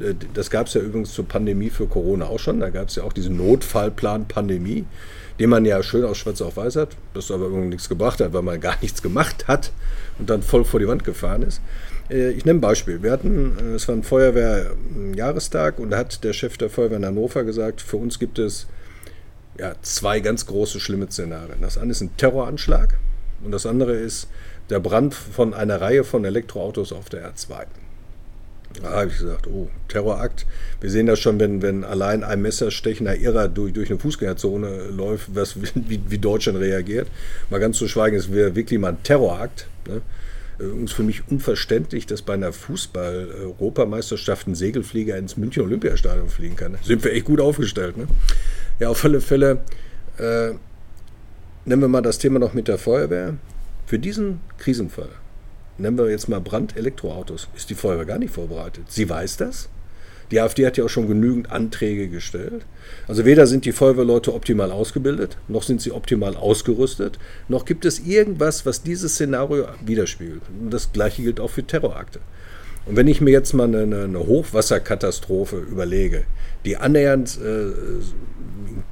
äh, 0.00 0.14
das 0.34 0.50
gab 0.50 0.66
es 0.66 0.74
ja 0.74 0.82
übrigens 0.82 1.12
zur 1.12 1.26
Pandemie 1.26 1.70
für 1.70 1.86
Corona 1.86 2.26
auch 2.26 2.38
schon. 2.38 2.60
Da 2.60 2.70
gab 2.70 2.88
es 2.88 2.96
ja 2.96 3.04
auch 3.04 3.12
diesen 3.12 3.36
Notfallplan 3.38 4.28
Pandemie, 4.28 4.84
den 5.38 5.50
man 5.50 5.64
ja 5.64 5.82
schön 5.82 6.04
aus 6.04 6.18
Schwarz 6.18 6.40
auf 6.40 6.56
Weiß 6.56 6.76
hat, 6.76 6.96
das 7.14 7.30
aber 7.30 7.44
irgendwie 7.44 7.68
nichts 7.68 7.88
gebracht 7.88 8.20
hat, 8.20 8.32
weil 8.32 8.42
man 8.42 8.60
gar 8.60 8.76
nichts 8.80 9.02
gemacht 9.02 9.48
hat 9.48 9.72
und 10.18 10.30
dann 10.30 10.42
voll 10.42 10.64
vor 10.64 10.80
die 10.80 10.88
Wand 10.88 11.04
gefahren 11.04 11.42
ist. 11.42 11.60
Äh, 12.10 12.30
ich 12.30 12.44
nehme 12.44 12.58
ein 12.58 12.62
Beispiel. 12.62 13.02
Wir 13.02 13.12
hatten, 13.12 13.56
äh, 13.58 13.74
es 13.74 13.88
war 13.88 13.94
ein 13.94 14.02
Feuerwehrjahrestag 14.02 15.78
und 15.78 15.90
da 15.90 15.98
hat 15.98 16.24
der 16.24 16.32
Chef 16.32 16.56
der 16.56 16.70
Feuerwehr 16.70 16.98
in 16.98 17.06
Hannover 17.06 17.44
gesagt, 17.44 17.80
für 17.80 17.96
uns 17.96 18.18
gibt 18.18 18.38
es 18.38 18.66
ja, 19.58 19.74
zwei 19.82 20.20
ganz 20.20 20.46
große 20.46 20.80
schlimme 20.80 21.10
Szenarien. 21.10 21.60
Das 21.60 21.78
eine 21.78 21.92
ist 21.92 22.00
ein 22.00 22.16
Terroranschlag 22.16 22.98
und 23.44 23.52
das 23.52 23.66
andere 23.66 23.94
ist 23.94 24.28
der 24.70 24.80
Brand 24.80 25.14
von 25.14 25.54
einer 25.54 25.80
Reihe 25.80 26.04
von 26.04 26.24
Elektroautos 26.24 26.92
auf 26.92 27.08
der 27.08 27.32
R2. 27.32 27.66
Da 28.82 28.90
habe 28.90 29.10
ich 29.10 29.18
gesagt, 29.18 29.46
oh, 29.46 29.68
Terrorakt. 29.88 30.46
Wir 30.80 30.90
sehen 30.90 31.06
das 31.06 31.20
schon, 31.20 31.40
wenn, 31.40 31.62
wenn 31.62 31.84
allein 31.84 32.22
ein 32.24 32.42
messerstechender 32.42 33.16
Irrer 33.16 33.48
durch, 33.48 33.72
durch 33.72 33.90
eine 33.90 33.98
Fußgängerzone 33.98 34.88
läuft, 34.90 35.34
was, 35.34 35.56
wie, 35.74 36.00
wie 36.08 36.18
Deutschland 36.18 36.58
reagiert. 36.58 37.08
Mal 37.50 37.60
ganz 37.60 37.78
zu 37.78 37.88
schweigen, 37.88 38.16
es 38.16 38.32
wäre 38.32 38.54
wirklich 38.54 38.78
mal 38.80 38.90
ein 38.92 39.02
Terrorakt. 39.02 39.66
Ne? 39.88 40.02
Übrigens 40.58 40.92
für 40.92 41.02
mich 41.02 41.28
unverständlich, 41.28 42.06
dass 42.06 42.22
bei 42.22 42.32
einer 42.32 42.52
Fußball-Europameisterschaft 42.52 44.46
ein 44.46 44.54
Segelflieger 44.54 45.16
ins 45.18 45.36
München 45.36 45.62
Olympiastadion 45.62 46.30
fliegen 46.30 46.56
kann. 46.56 46.78
Sind 46.82 47.04
wir 47.04 47.12
echt 47.12 47.26
gut 47.26 47.40
aufgestellt. 47.40 47.98
Ne? 47.98 48.06
Ja, 48.78 48.88
auf 48.88 49.04
alle 49.04 49.20
Fälle 49.20 49.58
äh, 50.18 50.52
nehmen 51.66 51.82
wir 51.82 51.88
mal 51.88 52.00
das 52.00 52.18
Thema 52.18 52.38
noch 52.38 52.54
mit 52.54 52.68
der 52.68 52.78
Feuerwehr. 52.78 53.34
Für 53.86 53.98
diesen 53.98 54.40
Krisenfall, 54.58 55.10
nennen 55.78 55.98
wir 55.98 56.10
jetzt 56.10 56.28
mal 56.28 56.40
Brand-Elektroautos, 56.40 57.48
ist 57.56 57.70
die 57.70 57.74
Feuerwehr 57.74 58.04
gar 58.04 58.18
nicht 58.18 58.34
vorbereitet. 58.34 58.84
Sie 58.88 59.08
weiß 59.08 59.36
das. 59.36 59.68
Die 60.30 60.40
AfD 60.40 60.66
hat 60.66 60.76
ja 60.76 60.84
auch 60.84 60.88
schon 60.88 61.06
genügend 61.06 61.52
Anträge 61.52 62.08
gestellt. 62.08 62.66
Also 63.06 63.24
weder 63.24 63.46
sind 63.46 63.64
die 63.64 63.72
Feuerwehrleute 63.72 64.34
optimal 64.34 64.72
ausgebildet, 64.72 65.36
noch 65.46 65.62
sind 65.62 65.80
sie 65.80 65.92
optimal 65.92 66.36
ausgerüstet, 66.36 67.18
noch 67.48 67.64
gibt 67.64 67.84
es 67.84 68.00
irgendwas, 68.00 68.66
was 68.66 68.82
dieses 68.82 69.14
Szenario 69.14 69.66
widerspiegelt. 69.84 70.42
Und 70.60 70.70
das 70.70 70.92
gleiche 70.92 71.22
gilt 71.22 71.38
auch 71.38 71.50
für 71.50 71.64
Terrorakte. 71.64 72.20
Und 72.86 72.96
wenn 72.96 73.08
ich 73.08 73.20
mir 73.20 73.30
jetzt 73.30 73.52
mal 73.52 73.64
eine, 73.64 74.04
eine 74.04 74.18
Hochwasserkatastrophe 74.18 75.58
überlege, 75.58 76.24
die 76.64 76.76
annähernd 76.76 77.38
äh, 77.44 77.72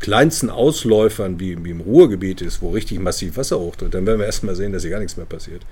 kleinsten 0.01 0.51
Ausläufern 0.51 1.39
wie, 1.39 1.65
wie, 1.65 1.71
im 1.71 1.81
Ruhrgebiet 1.81 2.43
ist, 2.43 2.61
wo 2.61 2.71
richtig 2.71 2.99
massiv 2.99 3.37
Wasser 3.37 3.59
hochtritt, 3.59 3.95
dann 3.95 4.07
werden 4.07 4.19
wir 4.19 4.27
erstmal 4.27 4.57
sehen, 4.57 4.73
dass 4.73 4.83
hier 4.83 4.91
gar 4.91 4.99
nichts 4.99 5.17
mehr 5.17 5.27
passiert. 5.27 5.63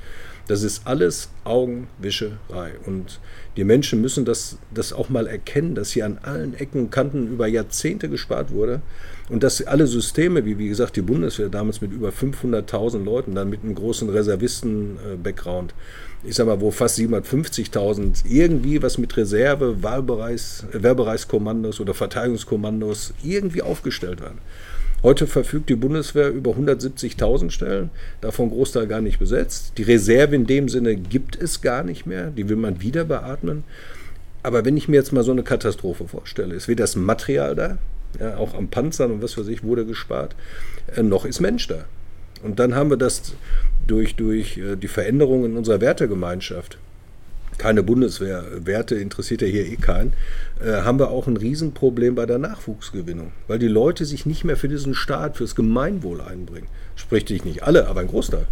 Das 0.49 0.63
ist 0.63 0.87
alles 0.87 1.29
Augenwischerei. 1.45 2.73
Und 2.85 3.21
die 3.57 3.65
Menschen 3.65 4.01
müssen 4.01 4.25
das, 4.25 4.59
das 4.75 4.93
auch 4.93 5.09
mal 5.09 5.27
erkennen, 5.27 5.75
dass 5.75 5.93
hier 5.93 6.05
an 6.05 6.19
allen 6.23 6.55
Ecken 6.55 6.81
und 6.81 6.91
Kanten 6.91 7.29
über 7.29 7.47
Jahrzehnte 7.47 8.09
gespart 8.09 8.51
wurde. 8.51 8.83
Und 9.29 9.43
dass 9.43 9.63
alle 9.63 9.87
Systeme, 9.87 10.45
wie 10.45 10.59
wie 10.59 10.69
gesagt 10.69 10.97
die 10.97 11.03
Bundeswehr 11.03 11.49
damals 11.49 11.81
mit 11.81 11.93
über 11.93 12.11
500.000 12.11 13.05
Leuten, 13.05 13.35
dann 13.35 13.51
mit 13.51 13.63
einem 13.63 13.75
großen 13.75 14.09
Reservisten-Background, 14.09 15.75
ich 16.25 16.35
sag 16.35 16.47
mal, 16.47 16.61
wo 16.61 16.71
fast 16.71 16.99
750.000 16.99 18.25
irgendwie 18.29 18.83
was 18.83 18.99
mit 18.99 19.17
Reserve, 19.17 19.83
Wahlbereichs, 19.83 20.67
Wehrbereichskommandos 20.73 21.81
oder 21.81 21.95
Verteidigungskommandos 21.95 23.15
irgendwie 23.23 23.63
aufgestellt 23.63 24.21
waren. 24.21 24.39
Heute 25.03 25.27
verfügt 25.27 25.69
die 25.69 25.75
Bundeswehr 25.75 26.31
über 26.31 26.53
170.000 26.53 27.51
Stellen, 27.51 27.91
davon 28.21 28.51
Großteil 28.51 28.87
gar 28.87 29.01
nicht 29.01 29.19
besetzt. 29.19 29.73
Die 29.77 29.83
Reserve 29.83 30.37
in 30.37 30.47
dem 30.47 30.69
Sinne 30.69 30.95
gibt 30.95 31.35
es 31.35 31.61
gar 31.61 31.83
nicht 31.83 32.07
mehr, 32.07 32.31
die 32.31 32.49
will 32.49 32.57
man 32.57 32.81
wieder 32.81 33.05
beatmen. 33.05 33.65
Aber 34.45 34.65
wenn 34.65 34.77
ich 34.77 34.89
mir 34.89 34.97
jetzt 34.97 35.13
mal 35.13 35.25
so 35.25 35.33
eine 35.33 35.43
Katastrophe 35.43 36.07
vorstelle, 36.07 36.55
ist 36.55 36.69
weder 36.69 36.85
das 36.85 36.95
Material 36.95 37.57
da, 37.57 37.79
ja, 38.21 38.37
auch 38.37 38.55
am 38.55 38.69
Panzern 38.69 39.11
und 39.11 39.23
was 39.23 39.37
weiß 39.37 39.49
ich 39.49 39.65
wurde 39.65 39.85
gespart, 39.87 40.37
äh, 40.95 41.03
noch 41.03 41.25
ist 41.25 41.41
Mensch 41.41 41.67
da. 41.67 41.85
Und 42.45 42.61
dann 42.61 42.77
haben 42.77 42.91
wir 42.91 42.97
das 42.97 43.35
durch, 43.89 44.15
durch 44.15 44.59
äh, 44.59 44.77
die 44.77 44.89
Veränderung 44.89 45.45
in 45.45 45.57
unserer 45.57 45.81
Wertegemeinschaft 45.81 46.79
keine 47.63 47.85
Bundeswehr, 47.85 48.45
Werte 48.65 48.97
interessiert 48.97 49.41
ja 49.41 49.47
hier 49.47 49.65
eh 49.65 49.77
keinen, 49.77 50.15
äh, 50.61 50.83
haben 50.83 50.99
wir 50.99 51.13
auch 51.13 51.29
ein 51.29 51.37
Riesenproblem 51.37 52.17
bei 52.17 52.27
der 52.27 52.39
Nachwuchsgewinnung, 52.39 53.31
weil 53.47 53.61
die 53.61 53.69
Leute 53.69 54.05
sich 54.05 54.27
nicht 54.27 54.43
mehr 54.43 54.57
für 54.57 54.69
diesen 54.69 54.97
Staat, 54.97 55.37
fürs 55.37 55.55
Gemeinwohl 55.55 56.21
einbringen. 56.21 56.67
Spricht 56.97 57.29
sich 57.29 57.45
nicht 57.45 57.63
alle, 57.63 57.87
aber 57.87 58.01
ein 58.01 58.09
Großteil. 58.09 58.49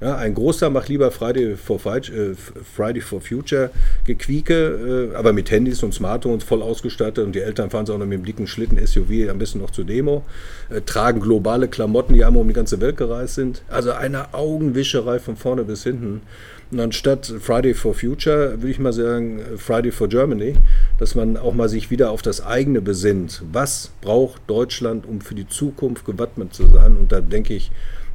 Ja, 0.00 0.16
ein 0.16 0.34
Großteil 0.34 0.70
macht 0.70 0.88
lieber 0.88 1.10
Friday 1.10 1.56
for, 1.56 1.80
äh, 1.86 2.34
Friday 2.34 3.02
for 3.02 3.20
Future 3.20 3.70
Gequieke, 4.04 5.10
äh, 5.12 5.16
aber 5.16 5.34
mit 5.34 5.50
Handys 5.50 5.82
und 5.82 5.92
Smartphones 5.92 6.44
voll 6.44 6.62
ausgestattet 6.62 7.24
und 7.24 7.34
die 7.34 7.40
Eltern 7.40 7.68
fahren 7.68 7.84
sie 7.84 7.92
auch 7.92 7.98
noch 7.98 8.06
mit 8.06 8.18
dem 8.18 8.24
dicken 8.24 8.46
Schlitten 8.46 8.78
SUV 8.78 9.30
am 9.30 9.38
besten 9.38 9.58
noch 9.58 9.70
zur 9.70 9.84
Demo, 9.84 10.24
äh, 10.70 10.80
tragen 10.80 11.20
globale 11.20 11.68
Klamotten, 11.68 12.14
die 12.14 12.24
einmal 12.24 12.40
um 12.40 12.48
die 12.48 12.54
ganze 12.54 12.80
Welt 12.80 12.96
gereist 12.96 13.34
sind. 13.34 13.62
Also 13.68 13.92
eine 13.92 14.32
Augenwischerei 14.32 15.18
von 15.18 15.36
vorne 15.36 15.64
bis 15.64 15.82
hinten. 15.84 16.22
Und 16.70 16.80
anstatt 16.80 17.26
Friday 17.26 17.74
for 17.74 17.94
Future 17.94 18.60
würde 18.60 18.70
ich 18.70 18.78
mal 18.80 18.92
sagen 18.92 19.40
Friday 19.56 19.92
for 19.92 20.08
Germany, 20.08 20.54
dass 20.98 21.14
man 21.14 21.36
auch 21.36 21.54
mal 21.54 21.68
sich 21.68 21.90
wieder 21.90 22.10
auf 22.10 22.22
das 22.22 22.44
eigene 22.44 22.80
besinnt. 22.80 23.42
Was 23.52 23.90
braucht 24.00 24.42
Deutschland, 24.48 25.06
um 25.06 25.20
für 25.20 25.36
die 25.36 25.46
Zukunft 25.46 26.04
gewappnet 26.04 26.54
zu 26.54 26.66
sein? 26.66 26.96
Und 26.96 27.12
da 27.12 27.20
denke 27.20 27.54
ich, 27.54 27.70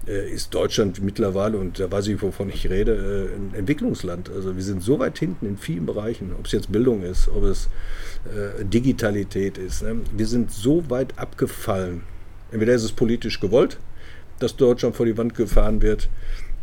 äh, 0.08 0.30
ist 0.32 0.54
Deutschland 0.54 1.02
mittlerweile, 1.02 1.58
und 1.58 1.80
da 1.80 1.90
weiß 1.90 2.08
ich, 2.08 2.22
wovon 2.22 2.50
ich 2.50 2.70
rede, 2.70 3.30
äh, 3.32 3.36
ein 3.36 3.54
Entwicklungsland. 3.56 4.30
Also 4.30 4.56
wir 4.56 4.64
sind 4.64 4.84
so 4.84 5.00
weit 5.00 5.18
hinten 5.20 5.46
in 5.46 5.58
vielen 5.58 5.86
Bereichen, 5.86 6.32
ob 6.38 6.48
es 6.48 6.52
jetzt 6.52 6.72
Bildung 6.72 7.04
ist, 7.04 7.30
ob 7.30 7.44
es 7.44 7.70
äh, 8.26 8.66
Digitalität 8.66 9.58
ist. 9.58 9.84
Ne? 9.84 9.98
Wir 10.16 10.28
sind 10.28 10.52
so 10.52 10.90
weit 10.90 11.18
abgefallen. 11.18 12.02
Entweder 12.52 12.74
ist 12.74 12.84
es 12.84 12.92
politisch 12.92 13.40
gewollt, 13.40 13.78
dass 14.40 14.58
Deutschland 14.58 14.96
vor 14.96 15.06
die 15.06 15.18
Wand 15.18 15.36
gefahren 15.36 15.82
wird, 15.82 16.10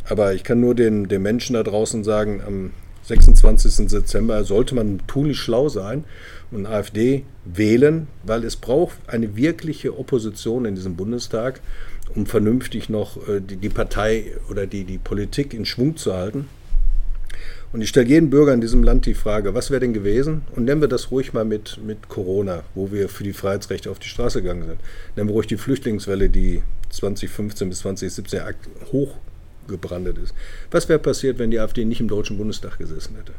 aber 0.07 0.33
ich 0.33 0.43
kann 0.43 0.59
nur 0.59 0.75
den, 0.75 1.07
den 1.07 1.21
Menschen 1.21 1.53
da 1.53 1.63
draußen 1.63 2.03
sagen, 2.03 2.41
am 2.45 2.71
26. 3.03 3.89
September 3.89 4.43
sollte 4.43 4.75
man 4.75 4.99
tunlich 5.07 5.37
schlau 5.37 5.69
sein 5.69 6.03
und 6.51 6.65
AfD 6.65 7.23
wählen, 7.45 8.07
weil 8.23 8.43
es 8.43 8.55
braucht 8.55 8.97
eine 9.07 9.35
wirkliche 9.35 9.97
Opposition 9.97 10.65
in 10.65 10.75
diesem 10.75 10.95
Bundestag, 10.95 11.61
um 12.15 12.25
vernünftig 12.25 12.89
noch 12.89 13.27
äh, 13.27 13.39
die, 13.41 13.57
die 13.57 13.69
Partei 13.69 14.25
oder 14.49 14.67
die, 14.67 14.83
die 14.83 14.97
Politik 14.97 15.53
in 15.53 15.65
Schwung 15.65 15.97
zu 15.97 16.13
halten. 16.13 16.47
Und 17.71 17.81
ich 17.81 17.89
stelle 17.89 18.07
jedem 18.07 18.31
Bürger 18.31 18.53
in 18.53 18.61
diesem 18.61 18.83
Land 18.83 19.05
die 19.05 19.13
Frage, 19.13 19.53
was 19.53 19.69
wäre 19.69 19.79
denn 19.79 19.93
gewesen? 19.93 20.41
Und 20.55 20.65
nennen 20.65 20.81
wir 20.81 20.87
das 20.87 21.11
ruhig 21.11 21.33
mal 21.33 21.45
mit, 21.45 21.79
mit 21.85 22.09
Corona, 22.09 22.63
wo 22.73 22.91
wir 22.91 23.09
für 23.09 23.23
die 23.23 23.33
Freiheitsrechte 23.33 23.91
auf 23.91 23.99
die 23.99 24.07
Straße 24.07 24.41
gegangen 24.41 24.65
sind. 24.65 24.79
Nennen 25.15 25.29
wir 25.29 25.33
ruhig 25.33 25.45
die 25.45 25.57
Flüchtlingswelle, 25.57 26.29
die 26.29 26.63
2015 26.89 27.69
bis 27.69 27.79
2017 27.79 28.41
hochgebrandet 29.69 30.17
ist. 30.17 30.33
Was 30.71 30.89
wäre 30.89 30.99
passiert, 30.99 31.39
wenn 31.39 31.51
die 31.51 31.59
AfD 31.59 31.85
nicht 31.85 32.01
im 32.01 32.07
Deutschen 32.07 32.37
Bundestag 32.37 32.77
gesessen 32.77 33.15
hätte? 33.15 33.33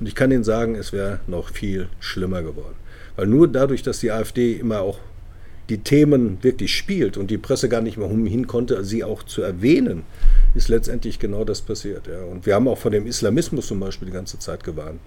Und 0.00 0.06
ich 0.06 0.14
kann 0.14 0.30
Ihnen 0.30 0.44
sagen, 0.44 0.74
es 0.74 0.92
wäre 0.92 1.20
noch 1.26 1.50
viel 1.50 1.88
schlimmer 2.00 2.42
geworden. 2.42 2.76
Weil 3.16 3.26
nur 3.26 3.48
dadurch, 3.48 3.82
dass 3.82 4.00
die 4.00 4.12
AfD 4.12 4.52
immer 4.54 4.80
auch 4.80 5.00
die 5.68 5.78
Themen 5.78 6.38
wirklich 6.42 6.74
spielt 6.74 7.18
und 7.18 7.30
die 7.30 7.36
Presse 7.36 7.68
gar 7.68 7.82
nicht 7.82 7.98
mehr 7.98 8.08
hin 8.08 8.46
konnte, 8.46 8.82
sie 8.84 9.04
auch 9.04 9.22
zu 9.22 9.42
erwähnen, 9.42 10.04
ist 10.54 10.68
letztendlich 10.68 11.18
genau 11.18 11.44
das 11.44 11.60
passiert. 11.60 12.06
Ja. 12.06 12.22
Und 12.24 12.46
wir 12.46 12.54
haben 12.54 12.68
auch 12.68 12.78
vor 12.78 12.90
dem 12.90 13.06
Islamismus 13.06 13.66
zum 13.66 13.80
Beispiel 13.80 14.06
die 14.06 14.14
ganze 14.14 14.38
Zeit 14.38 14.64
gewarnt. 14.64 15.00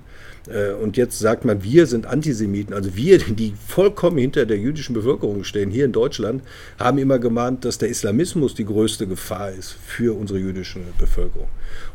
Äh, 0.50 0.72
und 0.74 0.98
jetzt 0.98 1.20
sagt 1.20 1.46
man, 1.46 1.64
wir 1.64 1.86
sind 1.86 2.06
Antisemiten, 2.06 2.74
also 2.74 2.96
wir, 2.96 3.18
die 3.30 3.54
vollkommen 3.68 4.18
hinter 4.18 4.46
der 4.46 4.58
jüdischen 4.58 4.94
Bevölkerung 4.94 5.44
stehen, 5.44 5.72
hier 5.72 5.86
in 5.86 5.92
Deutschland, 5.92 6.44
haben 6.80 6.98
immer 6.98 7.20
gemahnt, 7.20 7.66
dass 7.66 7.78
der 7.78 7.90
Islamismus 7.90 8.56
die 8.56 8.66
größte 8.66 9.08
Gefahr 9.08 9.52
ist 9.52 9.76
für 9.86 10.18
unsere 10.18 10.40
jüdische 10.40 10.80
Bevölkerung. 10.98 11.48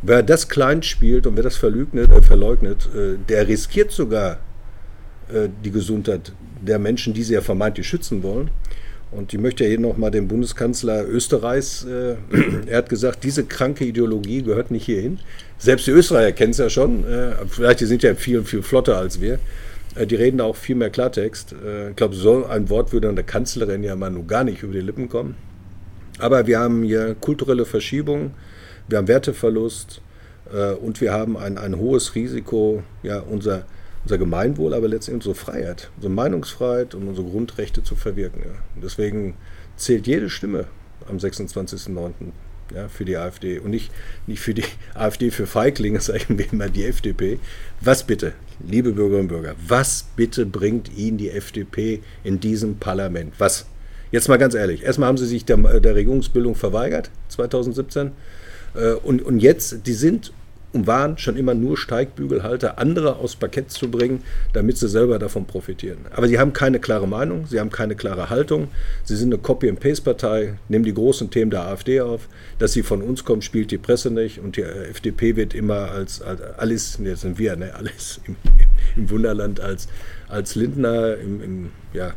Und 0.03 0.09
wer 0.09 0.23
das 0.23 0.49
klein 0.49 0.83
spielt 0.83 1.27
und 1.27 1.37
wer 1.37 1.43
das 1.43 1.57
verleugnet, 1.57 2.11
äh, 2.11 2.23
verleugnet 2.23 2.89
äh, 2.95 3.17
der 3.29 3.49
riskiert 3.49 3.91
sogar 3.91 4.39
die 5.65 5.73
Gesundheit 5.73 6.31
der 6.65 6.79
Menschen, 6.79 7.13
die 7.13 7.25
sie 7.25 7.35
ja 7.35 7.41
vermeintlich 7.41 7.89
schützen 7.89 8.23
wollen. 8.23 8.49
Und 9.13 9.33
ich 9.33 9.41
möchte 9.41 9.65
ja 9.65 9.71
hier 9.71 9.81
nochmal 9.81 10.11
den 10.11 10.29
Bundeskanzler 10.29 11.07
Österreichs, 11.07 11.85
äh, 11.85 12.17
er 12.67 12.79
hat 12.79 12.89
gesagt, 12.89 13.25
diese 13.25 13.45
kranke 13.45 13.85
Ideologie 13.85 14.43
gehört 14.43 14.71
nicht 14.71 14.85
hierhin. 14.85 15.21
Selbst 15.59 15.87
die 15.87 15.93
Österreicher 15.93 16.33
kennen 16.33 16.51
es 16.51 16.59
ja 16.59 16.69
schon, 16.69 17.05
äh, 17.05 17.33
vielleicht 17.49 17.81
die 17.81 17.87
sind 17.87 18.03
ja 18.03 18.15
viel, 18.15 18.43
viel 18.43 18.63
flotter 18.63 18.99
als 18.99 19.21
wir. 19.21 19.39
Äh, 19.95 20.07
die 20.07 20.17
reden 20.17 20.41
auch 20.41 20.57
viel 20.57 20.77
mehr 20.77 20.91
Klartext. 20.91 21.55
Äh, 21.65 21.91
ich 21.91 21.97
glaube, 21.97 22.15
so 22.15 22.47
ein 22.47 22.69
Wort 22.69 22.93
würde 22.93 23.09
an 23.09 23.17
der 23.17 23.25
Kanzlerin 23.25 23.83
ja 23.83 23.97
mal 23.97 24.11
nur 24.11 24.27
gar 24.27 24.45
nicht 24.45 24.63
über 24.63 24.73
die 24.73 24.81
Lippen 24.81 25.09
kommen. 25.09 25.37
Aber 26.19 26.47
wir 26.47 26.59
haben 26.59 26.83
hier 26.83 27.15
kulturelle 27.15 27.67
Verschiebung, 27.67 28.33
wir 28.89 28.99
haben 28.99 29.09
Werteverlust 29.09 30.01
äh, 30.53 30.73
und 30.73 31.01
wir 31.01 31.13
haben 31.13 31.37
ein, 31.37 31.59
ein 31.59 31.77
hohes 31.77 32.15
Risiko, 32.15 32.83
ja, 33.03 33.21
unser 33.21 33.65
unser 34.07 34.19
Gemeinwohl, 34.19 34.73
aber 34.73 34.87
letztendlich 34.87 35.27
unsere 35.27 35.35
Freiheit, 35.35 35.91
unsere 35.97 36.13
Meinungsfreiheit 36.13 36.95
und 36.95 37.09
unsere 37.09 37.29
Grundrechte 37.29 37.83
zu 37.83 37.97
verwirken. 37.97 38.43
Ja. 38.45 38.53
Deswegen 38.81 39.35
zählt 39.77 40.07
jede 40.07 40.31
Stimme 40.31 40.67
am 41.09 41.17
26.09. 41.17 42.13
Ja, 42.75 42.89
für 42.89 43.05
die 43.05 43.17
AfD 43.17 43.61
und 43.61 43.71
nicht, 43.71 43.93
nicht 44.27 44.41
für 44.41 44.53
die 44.53 44.65
AfD 44.95 45.31
für 45.31 45.47
Feiglinge, 45.47 46.01
sagen 46.01 46.39
wir 46.39 46.53
immer 46.53 46.69
die 46.69 46.85
FDP. 46.85 47.39
Was 47.81 48.05
bitte, 48.05 48.33
liebe 48.65 48.93
Bürgerinnen 48.93 49.23
und 49.23 49.29
Bürger, 49.29 49.55
was 49.67 50.07
bitte 50.17 50.47
bringt 50.47 50.97
Ihnen 50.97 51.17
die 51.17 51.31
FDP 51.31 52.03
in 52.25 52.41
diesem 52.41 52.79
Parlament? 52.79 53.35
Was? 53.39 53.67
Jetzt 54.11 54.29
mal 54.29 54.37
ganz 54.37 54.55
ehrlich, 54.55 54.83
erstmal 54.83 55.09
haben 55.09 55.19
Sie 55.19 55.27
sich 55.27 55.45
der, 55.45 55.57
der 55.81 55.95
Regierungsbildung 55.95 56.57
verweigert, 56.57 57.11
2017. 57.29 58.13
Äh, 58.75 58.93
und, 58.95 59.23
und 59.23 59.39
jetzt, 59.39 59.87
die 59.87 59.95
sind 59.95 60.33
und 60.73 60.87
waren 60.87 61.17
schon 61.17 61.37
immer 61.37 61.55
nur 61.55 61.77
Steigbügelhalter, 61.77 62.79
andere 62.79 63.17
aus 63.17 63.37
Parkett 63.37 63.71
zu 63.71 63.91
bringen, 63.91 64.23
damit 64.53 64.77
sie 64.79 64.89
selber 64.89 65.19
davon 65.19 65.47
profitieren. 65.47 65.99
Aber 66.11 66.29
sie 66.29 66.39
haben 66.39 66.53
keine 66.53 66.81
klare 66.81 67.09
Meinung, 67.09 67.47
sie 67.47 67.61
haben 67.61 67.71
keine 67.71 67.95
klare 67.95 68.29
Haltung, 68.31 68.69
sie 69.05 69.17
sind 69.17 69.33
eine 69.33 69.41
Copy-and-Paste-Partei, 69.41 70.59
nehmen 70.69 70.85
die 70.85 70.95
großen 70.95 71.31
Themen 71.31 71.51
der 71.51 71.63
AfD 71.63 72.01
auf. 72.01 72.29
Dass 72.59 72.73
sie 72.73 72.83
von 72.83 73.03
uns 73.03 73.25
kommen, 73.25 73.43
spielt 73.43 73.71
die 73.71 73.79
Presse 73.79 74.11
nicht 74.11 74.39
und 74.39 74.57
die 74.57 74.63
FDP 74.63 75.37
wird 75.37 75.55
immer 75.55 75.91
als, 75.91 76.21
als 76.21 76.41
Alice, 76.59 76.99
jetzt 77.03 77.23
sind 77.23 77.39
wir, 77.39 77.57
ne, 77.57 77.75
alles 77.75 78.21
im, 78.27 78.37
im 78.97 79.11
Wunderland 79.11 79.61
als, 79.61 79.89
als 80.29 80.55
Lindner 80.55 81.17
im, 81.17 81.43
im 81.43 81.71
ja, 81.93 82.13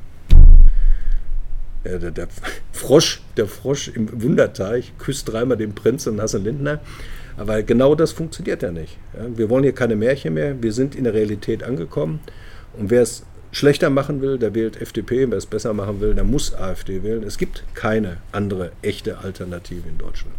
der, 1.85 2.11
der, 2.11 2.27
Frosch, 2.73 3.21
der 3.37 3.47
Frosch 3.47 3.87
im 3.87 4.21
Wunderteich 4.21 4.93
küsst 4.97 5.31
dreimal 5.31 5.57
den 5.57 5.73
Prinzen 5.73 6.13
und 6.13 6.21
Hasse 6.21 6.37
Lindner. 6.37 6.81
Aber 7.39 7.63
genau 7.63 7.95
das 7.95 8.11
funktioniert 8.11 8.61
ja 8.63 8.71
nicht. 8.71 8.97
wir 9.13 9.49
wollen 9.49 9.63
hier 9.63 9.73
keine 9.73 9.95
Märchen 9.95 10.33
mehr. 10.33 10.61
Wir 10.61 10.73
sind 10.73 10.93
in 10.93 11.05
der 11.05 11.13
Realität 11.13 11.63
angekommen. 11.63 12.19
Und 12.77 12.89
wer 12.89 13.01
es 13.01 13.23
schlechter 13.53 13.89
machen 13.89 14.21
will, 14.21 14.37
der 14.37 14.53
wählt 14.53 14.79
FDP. 14.81 15.31
Wer 15.31 15.37
es 15.37 15.45
besser 15.45 15.73
machen 15.73 16.01
will, 16.01 16.13
der 16.13 16.25
muss 16.25 16.53
AfD 16.53 17.01
wählen. 17.01 17.23
Es 17.23 17.37
gibt 17.37 17.63
keine 17.75 18.17
andere 18.33 18.73
echte 18.81 19.19
Alternative 19.19 19.87
in 19.87 19.97
Deutschland. 19.97 20.35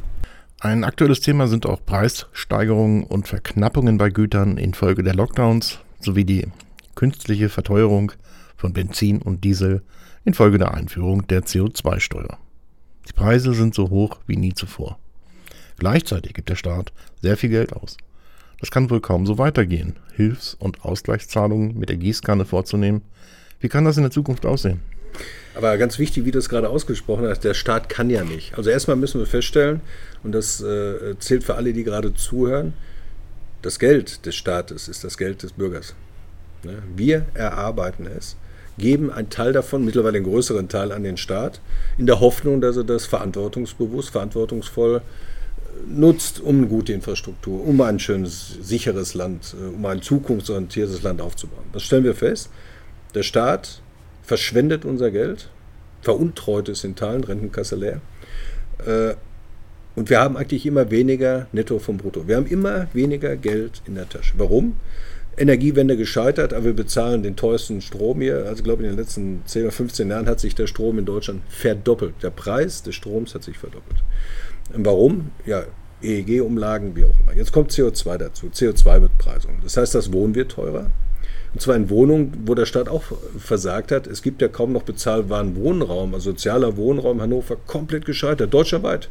Ein 0.60 0.84
aktuelles 0.84 1.20
Thema 1.20 1.48
sind 1.48 1.64
auch 1.64 1.80
Preissteigerungen 1.86 3.04
und 3.04 3.26
Verknappungen 3.26 3.96
bei 3.96 4.10
Gütern 4.10 4.58
infolge 4.58 5.02
der 5.02 5.14
Lockdowns 5.14 5.78
sowie 6.00 6.26
die 6.26 6.48
künstliche 6.96 7.48
Verteuerung 7.48 8.12
von 8.58 8.74
Benzin 8.74 9.22
und 9.22 9.42
Diesel 9.42 9.80
infolge 10.26 10.58
der 10.58 10.74
Einführung 10.74 11.26
der 11.28 11.44
CO2-Steuer. 11.44 12.36
Die 13.08 13.14
Preise 13.14 13.54
sind 13.54 13.74
so 13.74 13.88
hoch 13.88 14.18
wie 14.26 14.36
nie 14.36 14.52
zuvor. 14.52 14.98
Gleichzeitig 15.80 16.34
gibt 16.34 16.50
der 16.50 16.56
Staat 16.56 16.92
sehr 17.22 17.36
viel 17.36 17.50
Geld 17.50 17.72
aus. 17.72 17.96
Das 18.60 18.70
kann 18.70 18.90
wohl 18.90 19.00
kaum 19.00 19.26
so 19.26 19.38
weitergehen, 19.38 19.96
Hilfs- 20.14 20.54
und 20.54 20.84
Ausgleichszahlungen 20.84 21.78
mit 21.78 21.88
der 21.88 21.96
Gießkanne 21.96 22.44
vorzunehmen. 22.44 23.00
Wie 23.60 23.68
kann 23.68 23.86
das 23.86 23.96
in 23.96 24.02
der 24.02 24.12
Zukunft 24.12 24.44
aussehen? 24.44 24.82
Aber 25.54 25.76
ganz 25.78 25.98
wichtig, 25.98 26.26
wie 26.26 26.30
du 26.30 26.38
es 26.38 26.50
gerade 26.50 26.68
ausgesprochen 26.68 27.26
hast, 27.26 27.40
der 27.40 27.54
Staat 27.54 27.88
kann 27.88 28.10
ja 28.10 28.22
nicht. 28.22 28.56
Also 28.56 28.68
erstmal 28.68 28.96
müssen 28.96 29.18
wir 29.20 29.26
feststellen, 29.26 29.80
und 30.22 30.32
das 30.32 30.60
äh, 30.60 31.18
zählt 31.18 31.42
für 31.42 31.54
alle, 31.54 31.72
die 31.72 31.82
gerade 31.82 32.14
zuhören, 32.14 32.74
das 33.62 33.78
Geld 33.78 34.26
des 34.26 34.36
Staates 34.36 34.86
ist 34.86 35.02
das 35.02 35.16
Geld 35.16 35.42
des 35.42 35.52
Bürgers. 35.52 35.94
Ne? 36.62 36.82
Wir 36.94 37.24
erarbeiten 37.34 38.06
es 38.06 38.36
geben 38.80 39.12
einen 39.12 39.30
Teil 39.30 39.52
davon, 39.52 39.84
mittlerweile 39.84 40.16
einen 40.16 40.26
größeren 40.26 40.68
Teil 40.68 40.90
an 40.90 41.04
den 41.04 41.16
Staat, 41.16 41.60
in 41.98 42.06
der 42.06 42.20
Hoffnung, 42.20 42.60
dass 42.60 42.76
er 42.76 42.84
das 42.84 43.06
verantwortungsbewusst, 43.06 44.10
verantwortungsvoll 44.10 45.02
nutzt, 45.86 46.40
um 46.40 46.58
eine 46.58 46.66
gute 46.66 46.92
Infrastruktur, 46.92 47.66
um 47.66 47.80
ein 47.80 47.98
schönes, 47.98 48.58
sicheres 48.60 49.14
Land, 49.14 49.54
äh, 49.60 49.74
um 49.74 49.84
ein 49.86 50.02
zukunftsorientiertes 50.02 51.02
Land 51.02 51.20
aufzubauen. 51.20 51.64
Das 51.72 51.82
stellen 51.82 52.04
wir 52.04 52.14
fest. 52.14 52.50
Der 53.14 53.22
Staat 53.22 53.82
verschwendet 54.22 54.84
unser 54.84 55.10
Geld, 55.10 55.48
veruntreut 56.02 56.68
es 56.68 56.84
in 56.84 56.94
Teilen, 56.94 57.24
Rentenkasse 57.24 57.76
leer. 57.76 58.00
Äh, 58.86 59.14
und 59.96 60.08
wir 60.08 60.20
haben 60.20 60.36
eigentlich 60.36 60.64
immer 60.66 60.90
weniger 60.90 61.48
Netto 61.52 61.78
vom 61.78 61.96
Brutto. 61.96 62.28
Wir 62.28 62.36
haben 62.36 62.46
immer 62.46 62.86
weniger 62.92 63.36
Geld 63.36 63.82
in 63.86 63.96
der 63.96 64.08
Tasche. 64.08 64.34
Warum? 64.38 64.76
Energiewende 65.36 65.96
gescheitert, 65.96 66.52
aber 66.52 66.66
wir 66.66 66.72
bezahlen 66.74 67.22
den 67.22 67.34
teuersten 67.34 67.80
Strom 67.80 68.20
hier. 68.20 68.44
Also 68.46 68.56
ich 68.56 68.64
glaube, 68.64 68.82
in 68.82 68.90
den 68.90 68.98
letzten 68.98 69.42
10 69.46 69.62
oder 69.62 69.72
15 69.72 70.08
Jahren 70.10 70.26
hat 70.26 70.38
sich 70.38 70.54
der 70.54 70.66
Strom 70.66 70.98
in 70.98 71.06
Deutschland 71.06 71.42
verdoppelt. 71.48 72.14
Der 72.22 72.30
Preis 72.30 72.82
des 72.82 72.94
Stroms 72.94 73.34
hat 73.34 73.42
sich 73.42 73.58
verdoppelt. 73.58 73.98
Und 74.72 74.86
warum? 74.86 75.30
Ja, 75.46 75.64
EEG-Umlagen, 76.02 76.96
wie 76.96 77.04
auch 77.04 77.18
immer. 77.22 77.36
Jetzt 77.36 77.52
kommt 77.52 77.72
CO2 77.72 78.16
dazu, 78.16 78.46
CO2-Bepreisung. 78.46 79.58
Das 79.62 79.76
heißt, 79.76 79.94
das 79.94 80.12
Wohnen 80.12 80.34
wird 80.34 80.52
teurer. 80.52 80.90
Und 81.52 81.60
zwar 81.60 81.74
in 81.76 81.90
Wohnungen, 81.90 82.44
wo 82.46 82.54
der 82.54 82.66
Staat 82.66 82.88
auch 82.88 83.02
versagt 83.38 83.90
hat. 83.90 84.06
Es 84.06 84.22
gibt 84.22 84.40
ja 84.40 84.48
kaum 84.48 84.72
noch 84.72 84.84
bezahlbaren 84.84 85.56
Wohnraum, 85.56 86.14
also 86.14 86.30
sozialer 86.30 86.76
Wohnraum 86.76 87.20
Hannover 87.20 87.56
komplett 87.66 88.04
gescheitert, 88.04 88.54
deutschlandweit. 88.54 89.08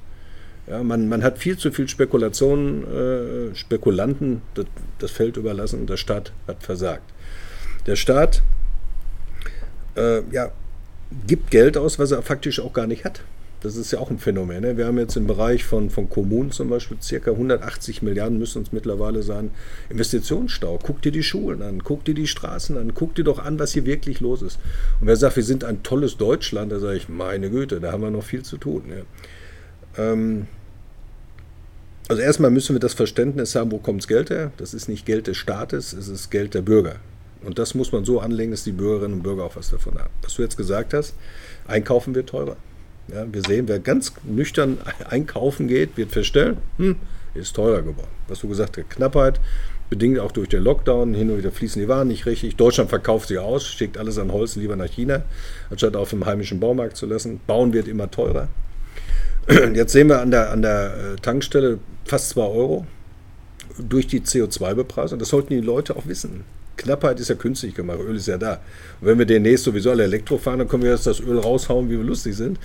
Ja, 0.67 0.83
man, 0.83 1.09
man 1.09 1.23
hat 1.23 1.39
viel 1.39 1.57
zu 1.57 1.71
viel 1.71 1.89
Spekulationen, 1.89 2.83
äh, 2.83 3.55
Spekulanten 3.55 4.41
das, 4.53 4.65
das, 4.99 5.11
Feld 5.11 5.35
überlassen 5.35 5.81
und 5.81 5.89
der 5.89 5.97
Staat 5.97 6.31
hat 6.47 6.63
versagt. 6.63 7.11
Der 7.87 7.95
Staat 7.95 8.43
äh, 9.95 10.21
ja, 10.31 10.51
gibt 11.27 11.49
Geld 11.49 11.75
aus, 11.75 11.97
was 11.97 12.11
er 12.11 12.21
faktisch 12.21 12.59
auch 12.59 12.71
gar 12.71 12.87
nicht 12.87 13.03
hat. 13.03 13.21
Das 13.61 13.75
ist 13.75 13.91
ja 13.91 13.99
auch 13.99 14.09
ein 14.09 14.19
Phänomen. 14.19 14.61
Ne? 14.61 14.77
Wir 14.77 14.85
haben 14.85 14.97
jetzt 14.97 15.17
im 15.17 15.27
Bereich 15.27 15.65
von, 15.65 15.89
von 15.89 16.09
Kommunen 16.09 16.51
zum 16.51 16.69
Beispiel 16.69 16.97
circa 17.01 17.31
180 17.31 18.01
Milliarden 18.01 18.39
müssen 18.39 18.59
uns 18.59 18.71
mittlerweile 18.71 19.21
sein 19.21 19.51
Investitionsstau. 19.89 20.79
Guck 20.81 21.01
dir 21.01 21.11
die 21.11 21.23
Schulen 21.23 21.61
an, 21.61 21.83
guck 21.83 22.05
dir 22.05 22.13
die 22.13 22.27
Straßen 22.27 22.77
an, 22.77 22.93
guck 22.93 23.15
dir 23.15 23.25
doch 23.25 23.39
an, 23.39 23.59
was 23.59 23.73
hier 23.73 23.85
wirklich 23.85 24.21
los 24.21 24.41
ist. 24.41 24.59
Und 25.01 25.07
wer 25.07 25.17
sagt, 25.17 25.35
wir 25.35 25.43
sind 25.43 25.65
ein 25.65 25.83
tolles 25.83 26.15
Deutschland, 26.15 26.71
da 26.71 26.79
sage 26.79 26.97
ich, 26.97 27.09
meine 27.09 27.49
Güte, 27.49 27.81
da 27.81 27.91
haben 27.91 28.01
wir 28.01 28.11
noch 28.11 28.23
viel 28.23 28.43
zu 28.43 28.57
tun. 28.57 28.83
Ja. 28.87 30.11
Ähm, 30.11 30.47
also 32.07 32.21
erstmal 32.21 32.51
müssen 32.51 32.75
wir 32.75 32.79
das 32.79 32.93
Verständnis 32.93 33.55
haben, 33.55 33.71
wo 33.71 33.77
kommt 33.77 34.01
das 34.01 34.07
Geld 34.07 34.29
her? 34.29 34.51
Das 34.57 34.73
ist 34.73 34.87
nicht 34.87 35.05
Geld 35.05 35.27
des 35.27 35.37
Staates, 35.37 35.93
es 35.93 36.07
ist 36.07 36.31
Geld 36.31 36.53
der 36.53 36.61
Bürger. 36.61 36.95
Und 37.43 37.59
das 37.59 37.75
muss 37.75 37.91
man 37.91 38.05
so 38.05 38.19
anlegen, 38.19 38.51
dass 38.51 38.63
die 38.63 38.71
Bürgerinnen 38.71 39.15
und 39.15 39.23
Bürger 39.23 39.43
auch 39.43 39.55
was 39.55 39.69
davon 39.69 39.97
haben. 39.97 40.09
Was 40.21 40.35
du 40.35 40.41
jetzt 40.41 40.57
gesagt 40.57 40.93
hast, 40.93 41.13
einkaufen 41.67 42.15
wird 42.15 42.29
teurer. 42.29 42.57
Ja, 43.11 43.25
wir 43.31 43.41
sehen, 43.41 43.67
wer 43.67 43.79
ganz 43.79 44.13
nüchtern 44.23 44.77
einkaufen 45.09 45.67
geht, 45.67 45.97
wird 45.97 46.11
feststellen, 46.11 46.57
hm, 46.77 46.95
ist 47.33 47.55
teurer 47.55 47.81
geworden. 47.81 48.07
Was 48.27 48.39
du 48.39 48.47
gesagt 48.47 48.77
hast, 48.77 48.89
Knappheit, 48.89 49.39
bedingt 49.89 50.19
auch 50.19 50.31
durch 50.31 50.49
den 50.49 50.63
Lockdown, 50.63 51.13
hin 51.13 51.31
und 51.31 51.39
wieder 51.39 51.51
fließen 51.51 51.81
die 51.81 51.87
Waren 51.87 52.07
nicht 52.07 52.25
richtig. 52.25 52.55
Deutschland 52.55 52.89
verkauft 52.89 53.29
sie 53.29 53.39
aus, 53.39 53.65
schickt 53.67 53.97
alles 53.97 54.19
an 54.19 54.31
Holz 54.31 54.55
lieber 54.55 54.75
nach 54.75 54.89
China, 54.89 55.23
anstatt 55.69 55.95
auf 55.95 56.11
dem 56.11 56.25
heimischen 56.25 56.59
Baumarkt 56.59 56.95
zu 56.95 57.05
lassen. 57.05 57.39
Bauen 57.47 57.73
wird 57.73 57.87
immer 57.87 58.11
teurer. 58.11 58.47
Jetzt 59.73 59.93
sehen 59.93 60.07
wir 60.07 60.21
an 60.21 60.31
der, 60.31 60.51
an 60.51 60.61
der 60.61 60.93
äh, 60.93 61.15
Tankstelle 61.21 61.79
fast 62.05 62.29
2 62.29 62.41
Euro 62.41 62.85
durch 63.79 64.07
die 64.07 64.21
CO2-Bepreisung. 64.21 65.17
Das 65.17 65.29
sollten 65.29 65.53
die 65.53 65.61
Leute 65.61 65.95
auch 65.95 66.05
wissen. 66.05 66.43
Knappheit 66.77 67.19
ist 67.19 67.29
ja 67.29 67.35
künstlich 67.35 67.73
gemacht, 67.75 67.99
Öl 67.99 68.15
ist 68.15 68.27
ja 68.27 68.37
da. 68.37 68.61
Und 69.01 69.07
wenn 69.07 69.19
wir 69.19 69.25
demnächst 69.25 69.65
sowieso 69.65 69.91
alle 69.91 70.03
Elektro 70.03 70.37
fahren, 70.37 70.59
dann 70.59 70.67
können 70.67 70.83
wir 70.83 70.91
jetzt 70.91 71.07
das 71.07 71.19
Öl 71.19 71.37
raushauen, 71.37 71.89
wie 71.89 71.97
wir 71.97 72.03
lustig 72.03 72.35
sind. 72.35 72.57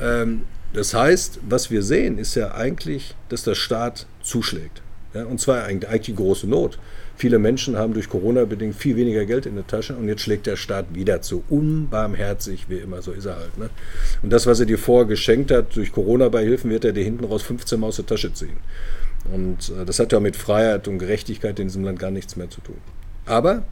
Ähm, 0.00 0.42
das 0.72 0.92
heißt, 0.92 1.40
was 1.48 1.70
wir 1.70 1.82
sehen, 1.82 2.18
ist 2.18 2.34
ja 2.34 2.54
eigentlich, 2.54 3.14
dass 3.28 3.44
der 3.44 3.54
Staat 3.54 4.06
zuschlägt. 4.22 4.82
Ja, 5.14 5.24
und 5.24 5.40
zwar 5.40 5.62
eigentlich 5.64 6.00
die 6.02 6.14
große 6.14 6.48
Not. 6.48 6.78
Viele 7.16 7.38
Menschen 7.38 7.76
haben 7.76 7.94
durch 7.94 8.08
Corona 8.08 8.44
bedingt 8.44 8.74
viel 8.74 8.96
weniger 8.96 9.24
Geld 9.24 9.46
in 9.46 9.54
der 9.54 9.66
Tasche 9.66 9.94
und 9.94 10.08
jetzt 10.08 10.22
schlägt 10.22 10.46
der 10.46 10.56
Staat 10.56 10.86
wieder 10.92 11.22
zu. 11.22 11.44
Unbarmherzig, 11.48 12.66
wie 12.68 12.78
immer, 12.78 13.02
so 13.02 13.12
ist 13.12 13.26
er 13.26 13.36
halt. 13.36 13.56
Ne? 13.56 13.70
Und 14.22 14.32
das, 14.32 14.48
was 14.48 14.58
er 14.58 14.66
dir 14.66 14.78
vorher 14.78 15.06
geschenkt 15.06 15.52
hat, 15.52 15.76
durch 15.76 15.92
Corona-Beihilfen, 15.92 16.68
wird 16.70 16.84
er 16.84 16.92
dir 16.92 17.04
hinten 17.04 17.24
raus 17.24 17.42
15 17.42 17.78
Mal 17.78 17.86
aus 17.86 17.96
der 17.96 18.06
Tasche 18.06 18.32
ziehen. 18.32 18.56
Und 19.32 19.70
äh, 19.80 19.84
das 19.84 20.00
hat 20.00 20.12
ja 20.12 20.18
mit 20.18 20.34
Freiheit 20.34 20.88
und 20.88 20.98
Gerechtigkeit 20.98 21.60
in 21.60 21.68
diesem 21.68 21.84
Land 21.84 22.00
gar 22.00 22.10
nichts 22.10 22.34
mehr 22.34 22.50
zu 22.50 22.60
tun. 22.60 22.78
Aber 23.26 23.62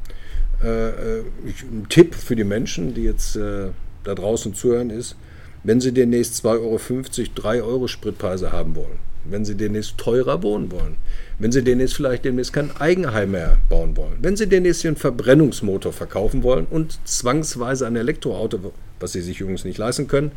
äh, 0.62 0.68
äh 0.68 1.24
ich, 1.44 1.62
ein 1.62 1.86
Tipp 1.88 2.14
für 2.14 2.36
die 2.36 2.44
Menschen, 2.44 2.94
die 2.94 3.02
jetzt 3.02 3.34
äh, 3.34 3.70
da 4.04 4.14
draußen 4.14 4.54
zuhören, 4.54 4.90
ist, 4.90 5.16
wenn 5.64 5.80
sie 5.80 5.92
demnächst 5.92 6.44
2,50 6.44 7.20
Euro, 7.20 7.30
3 7.34 7.62
Euro 7.62 7.88
Spritpreise 7.88 8.52
haben 8.52 8.74
wollen, 8.74 8.98
wenn 9.24 9.44
sie 9.44 9.54
demnächst 9.54 9.96
teurer 9.98 10.42
wohnen 10.42 10.70
wollen, 10.72 10.96
wenn 11.38 11.52
sie 11.52 11.62
demnächst 11.62 11.94
vielleicht 11.94 12.24
demnächst 12.24 12.52
kein 12.52 12.76
Eigenheim 12.76 13.32
mehr 13.32 13.58
bauen 13.68 13.96
wollen, 13.96 14.18
wenn 14.20 14.36
sie 14.36 14.48
demnächst 14.48 14.84
einen 14.84 14.96
Verbrennungsmotor 14.96 15.92
verkaufen 15.92 16.42
wollen 16.42 16.66
und 16.68 16.98
zwangsweise 17.04 17.86
ein 17.86 17.96
Elektroauto, 17.96 18.72
was 19.00 19.12
sie 19.12 19.22
sich 19.22 19.40
übrigens 19.40 19.64
nicht 19.64 19.78
leisten 19.78 20.08
können, 20.08 20.32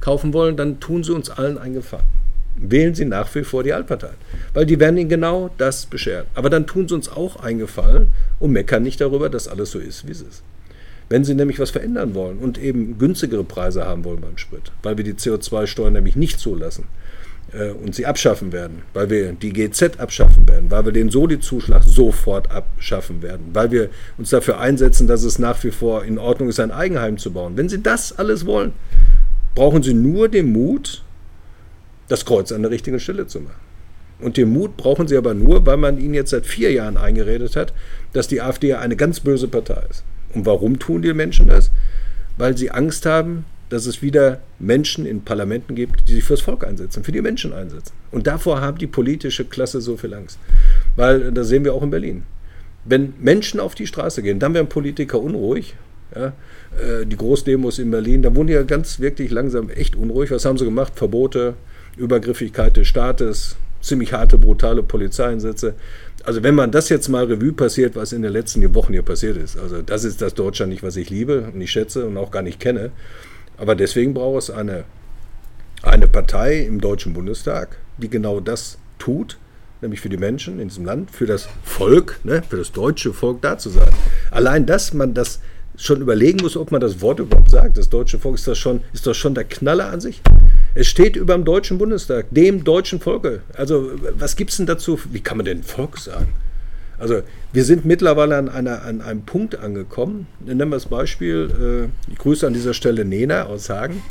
kaufen 0.00 0.32
wollen, 0.32 0.56
dann 0.56 0.80
tun 0.80 1.04
sie 1.04 1.12
uns 1.12 1.30
allen 1.30 1.58
einen 1.58 1.74
Gefallen. 1.74 2.04
Wählen 2.56 2.94
Sie 2.94 3.04
nach 3.04 3.34
wie 3.34 3.44
vor 3.44 3.62
die 3.62 3.72
Altpartei, 3.72 4.10
weil 4.52 4.66
die 4.66 4.78
werden 4.78 4.98
Ihnen 4.98 5.08
genau 5.08 5.50
das 5.56 5.86
bescheren. 5.86 6.26
Aber 6.34 6.50
dann 6.50 6.66
tun 6.66 6.88
Sie 6.88 6.94
uns 6.94 7.08
auch 7.08 7.36
einen 7.36 7.60
Gefallen 7.60 8.08
und 8.38 8.50
meckern 8.50 8.82
nicht 8.82 9.00
darüber, 9.00 9.30
dass 9.30 9.48
alles 9.48 9.70
so 9.70 9.78
ist, 9.78 10.06
wie 10.06 10.12
es 10.12 10.20
ist. 10.20 10.42
Wenn 11.10 11.24
Sie 11.24 11.34
nämlich 11.34 11.58
was 11.58 11.70
verändern 11.70 12.14
wollen 12.14 12.38
und 12.38 12.56
eben 12.56 12.96
günstigere 12.96 13.44
Preise 13.44 13.84
haben 13.84 14.04
wollen 14.04 14.20
beim 14.20 14.38
Sprit, 14.38 14.72
weil 14.82 14.96
wir 14.96 15.04
die 15.04 15.14
CO2-Steuern 15.14 15.92
nämlich 15.92 16.16
nicht 16.16 16.40
zulassen, 16.40 16.84
äh, 17.52 17.70
und 17.70 17.94
sie 17.94 18.06
abschaffen 18.06 18.52
werden, 18.52 18.82
weil 18.94 19.10
wir 19.10 19.32
die 19.32 19.52
GZ 19.52 19.98
abschaffen 19.98 20.48
werden, 20.48 20.70
weil 20.70 20.84
wir 20.84 20.92
den 20.92 21.10
Soli-Zuschlag 21.10 21.82
sofort 21.82 22.50
abschaffen 22.50 23.22
werden, 23.22 23.46
weil 23.52 23.70
wir 23.72 23.88
uns 24.18 24.30
dafür 24.30 24.60
einsetzen, 24.60 25.08
dass 25.08 25.24
es 25.24 25.38
nach 25.38 25.62
wie 25.64 25.72
vor 25.72 26.04
in 26.04 26.18
Ordnung 26.18 26.48
ist, 26.48 26.60
ein 26.60 26.70
Eigenheim 26.70 27.18
zu 27.18 27.32
bauen. 27.32 27.56
Wenn 27.56 27.68
Sie 27.68 27.82
das 27.82 28.16
alles 28.18 28.46
wollen, 28.46 28.72
brauchen 29.54 29.82
Sie 29.82 29.94
nur 29.94 30.28
den 30.28 30.52
Mut, 30.52 31.02
das 32.08 32.24
Kreuz 32.24 32.52
an 32.52 32.62
der 32.62 32.70
richtigen 32.70 33.00
Stelle 33.00 33.26
zu 33.26 33.40
machen. 33.40 33.60
Und 34.20 34.36
den 34.36 34.52
Mut 34.52 34.76
brauchen 34.76 35.08
Sie 35.08 35.16
aber 35.16 35.34
nur, 35.34 35.64
weil 35.66 35.78
man 35.78 35.98
Ihnen 35.98 36.14
jetzt 36.14 36.30
seit 36.30 36.46
vier 36.46 36.70
Jahren 36.70 36.98
eingeredet 36.98 37.56
hat, 37.56 37.72
dass 38.12 38.28
die 38.28 38.40
AfD 38.42 38.74
eine 38.74 38.94
ganz 38.94 39.18
böse 39.18 39.48
Partei 39.48 39.82
ist. 39.90 40.04
Und 40.34 40.46
warum 40.46 40.78
tun 40.78 41.02
die 41.02 41.12
Menschen 41.12 41.48
das? 41.48 41.70
Weil 42.36 42.56
sie 42.56 42.70
Angst 42.70 43.06
haben, 43.06 43.44
dass 43.70 43.86
es 43.86 44.02
wieder 44.02 44.40
Menschen 44.58 45.06
in 45.06 45.22
Parlamenten 45.22 45.74
gibt, 45.74 46.08
die 46.08 46.14
sich 46.14 46.24
fürs 46.24 46.40
Volk 46.40 46.66
einsetzen, 46.66 47.04
für 47.04 47.12
die 47.12 47.22
Menschen 47.22 47.52
einsetzen. 47.52 47.92
Und 48.10 48.26
davor 48.26 48.60
haben 48.60 48.78
die 48.78 48.88
politische 48.88 49.44
Klasse 49.44 49.80
so 49.80 49.96
viel 49.96 50.12
Angst. 50.12 50.38
Weil 50.96 51.32
das 51.32 51.48
sehen 51.48 51.64
wir 51.64 51.72
auch 51.72 51.82
in 51.82 51.90
Berlin. 51.90 52.24
Wenn 52.84 53.14
Menschen 53.20 53.60
auf 53.60 53.74
die 53.74 53.86
Straße 53.86 54.22
gehen, 54.22 54.38
dann 54.38 54.54
werden 54.54 54.68
Politiker 54.68 55.20
unruhig. 55.20 55.76
Ja, 56.14 56.32
äh, 56.76 57.06
die 57.06 57.16
Großdemos 57.16 57.78
in 57.78 57.92
Berlin, 57.92 58.22
da 58.22 58.34
wurden 58.34 58.48
die 58.48 58.54
ja 58.54 58.64
ganz 58.64 58.98
wirklich 58.98 59.30
langsam 59.30 59.70
echt 59.70 59.94
unruhig. 59.94 60.32
Was 60.32 60.44
haben 60.44 60.58
sie 60.58 60.64
gemacht? 60.64 60.94
Verbote, 60.96 61.54
Übergriffigkeit 61.96 62.76
des 62.76 62.88
Staates, 62.88 63.56
ziemlich 63.80 64.12
harte, 64.12 64.36
brutale 64.36 64.82
Polizeieinsätze. 64.82 65.74
Also 66.24 66.42
wenn 66.42 66.54
man 66.54 66.70
das 66.70 66.88
jetzt 66.88 67.08
mal 67.08 67.24
Revue 67.24 67.52
passiert, 67.52 67.96
was 67.96 68.12
in 68.12 68.22
den 68.22 68.32
letzten 68.32 68.74
Wochen 68.74 68.92
hier 68.92 69.02
passiert 69.02 69.36
ist, 69.36 69.58
also 69.58 69.82
das 69.82 70.04
ist 70.04 70.20
das 70.20 70.34
Deutschland 70.34 70.70
nicht, 70.70 70.82
was 70.82 70.96
ich 70.96 71.10
liebe 71.10 71.50
und 71.52 71.60
ich 71.60 71.70
schätze 71.70 72.06
und 72.06 72.16
auch 72.16 72.30
gar 72.30 72.42
nicht 72.42 72.60
kenne. 72.60 72.90
Aber 73.56 73.74
deswegen 73.74 74.14
braucht 74.14 74.42
es 74.42 74.50
eine, 74.50 74.84
eine 75.82 76.08
Partei 76.08 76.60
im 76.60 76.80
Deutschen 76.80 77.14
Bundestag, 77.14 77.78
die 77.98 78.08
genau 78.08 78.40
das 78.40 78.78
tut, 78.98 79.38
nämlich 79.80 80.00
für 80.00 80.08
die 80.08 80.16
Menschen 80.16 80.60
in 80.60 80.68
diesem 80.68 80.84
Land, 80.84 81.10
für 81.10 81.26
das 81.26 81.48
Volk, 81.62 82.20
ne, 82.24 82.42
für 82.48 82.56
das 82.56 82.72
deutsche 82.72 83.12
Volk 83.12 83.42
da 83.42 83.58
zu 83.58 83.70
sein. 83.70 83.90
Allein, 84.30 84.66
dass 84.66 84.92
man 84.92 85.14
das 85.14 85.40
schon 85.76 86.02
überlegen 86.02 86.40
muss, 86.42 86.56
ob 86.56 86.70
man 86.72 86.80
das 86.80 87.00
Wort 87.00 87.20
überhaupt 87.20 87.50
sagt, 87.50 87.78
das 87.78 87.88
deutsche 87.88 88.18
Volk, 88.18 88.34
ist 88.34 88.46
das 88.46 88.58
schon, 88.58 88.82
ist 88.92 89.06
das 89.06 89.16
schon 89.16 89.34
der 89.34 89.44
Knaller 89.44 89.90
an 89.90 90.00
sich? 90.00 90.20
Es 90.74 90.86
steht 90.86 91.16
über 91.16 91.34
dem 91.34 91.44
Deutschen 91.44 91.78
Bundestag, 91.78 92.26
dem 92.30 92.62
deutschen 92.62 93.00
Volke. 93.00 93.40
Also, 93.54 93.90
was 94.16 94.36
gibt 94.36 94.50
es 94.50 94.58
denn 94.58 94.66
dazu? 94.66 95.00
Wie 95.10 95.20
kann 95.20 95.36
man 95.36 95.46
denn 95.46 95.64
Volk 95.64 95.98
sagen? 95.98 96.28
Also, 96.98 97.22
wir 97.52 97.64
sind 97.64 97.84
mittlerweile 97.84 98.36
an, 98.36 98.48
einer, 98.48 98.82
an 98.82 99.00
einem 99.00 99.22
Punkt 99.22 99.58
angekommen. 99.58 100.26
Nennen 100.38 100.68
wir 100.68 100.76
das 100.76 100.86
Beispiel, 100.86 101.88
äh, 102.08 102.12
ich 102.12 102.18
grüße 102.18 102.46
an 102.46 102.52
dieser 102.52 102.74
Stelle 102.74 103.04
Nena 103.04 103.46
aus 103.46 103.68
Hagen. 103.68 104.02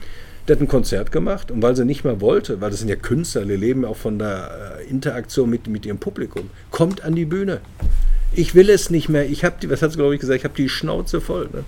Der 0.47 0.55
hat 0.55 0.61
ein 0.61 0.67
Konzert 0.67 1.11
gemacht 1.11 1.51
und 1.51 1.61
weil 1.61 1.75
sie 1.75 1.85
nicht 1.85 2.03
mehr 2.03 2.19
wollte, 2.19 2.59
weil 2.59 2.71
das 2.71 2.79
sind 2.79 2.89
ja 2.89 2.95
Künstler, 2.95 3.45
die 3.45 3.55
leben 3.55 3.85
auch 3.85 3.97
von 3.97 4.17
der 4.17 4.79
äh, 4.79 4.89
Interaktion 4.89 5.49
mit, 5.49 5.67
mit 5.67 5.85
ihrem 5.85 5.99
Publikum, 5.99 6.49
kommt 6.71 7.03
an 7.03 7.13
die 7.13 7.25
Bühne. 7.25 7.61
Ich 8.33 8.55
will 8.55 8.69
es 8.69 8.89
nicht 8.89 9.09
mehr. 9.09 9.29
Ich 9.29 9.45
habe 9.45 9.57
die, 9.61 9.69
was 9.69 9.83
hat 9.83 9.91
sie 9.91 9.97
glaube 9.97 10.15
ich 10.15 10.21
gesagt, 10.21 10.39
ich 10.39 10.43
habe 10.43 10.55
die 10.55 10.67
Schnauze 10.67 11.21
voll. 11.21 11.49
Ne? 11.53 11.63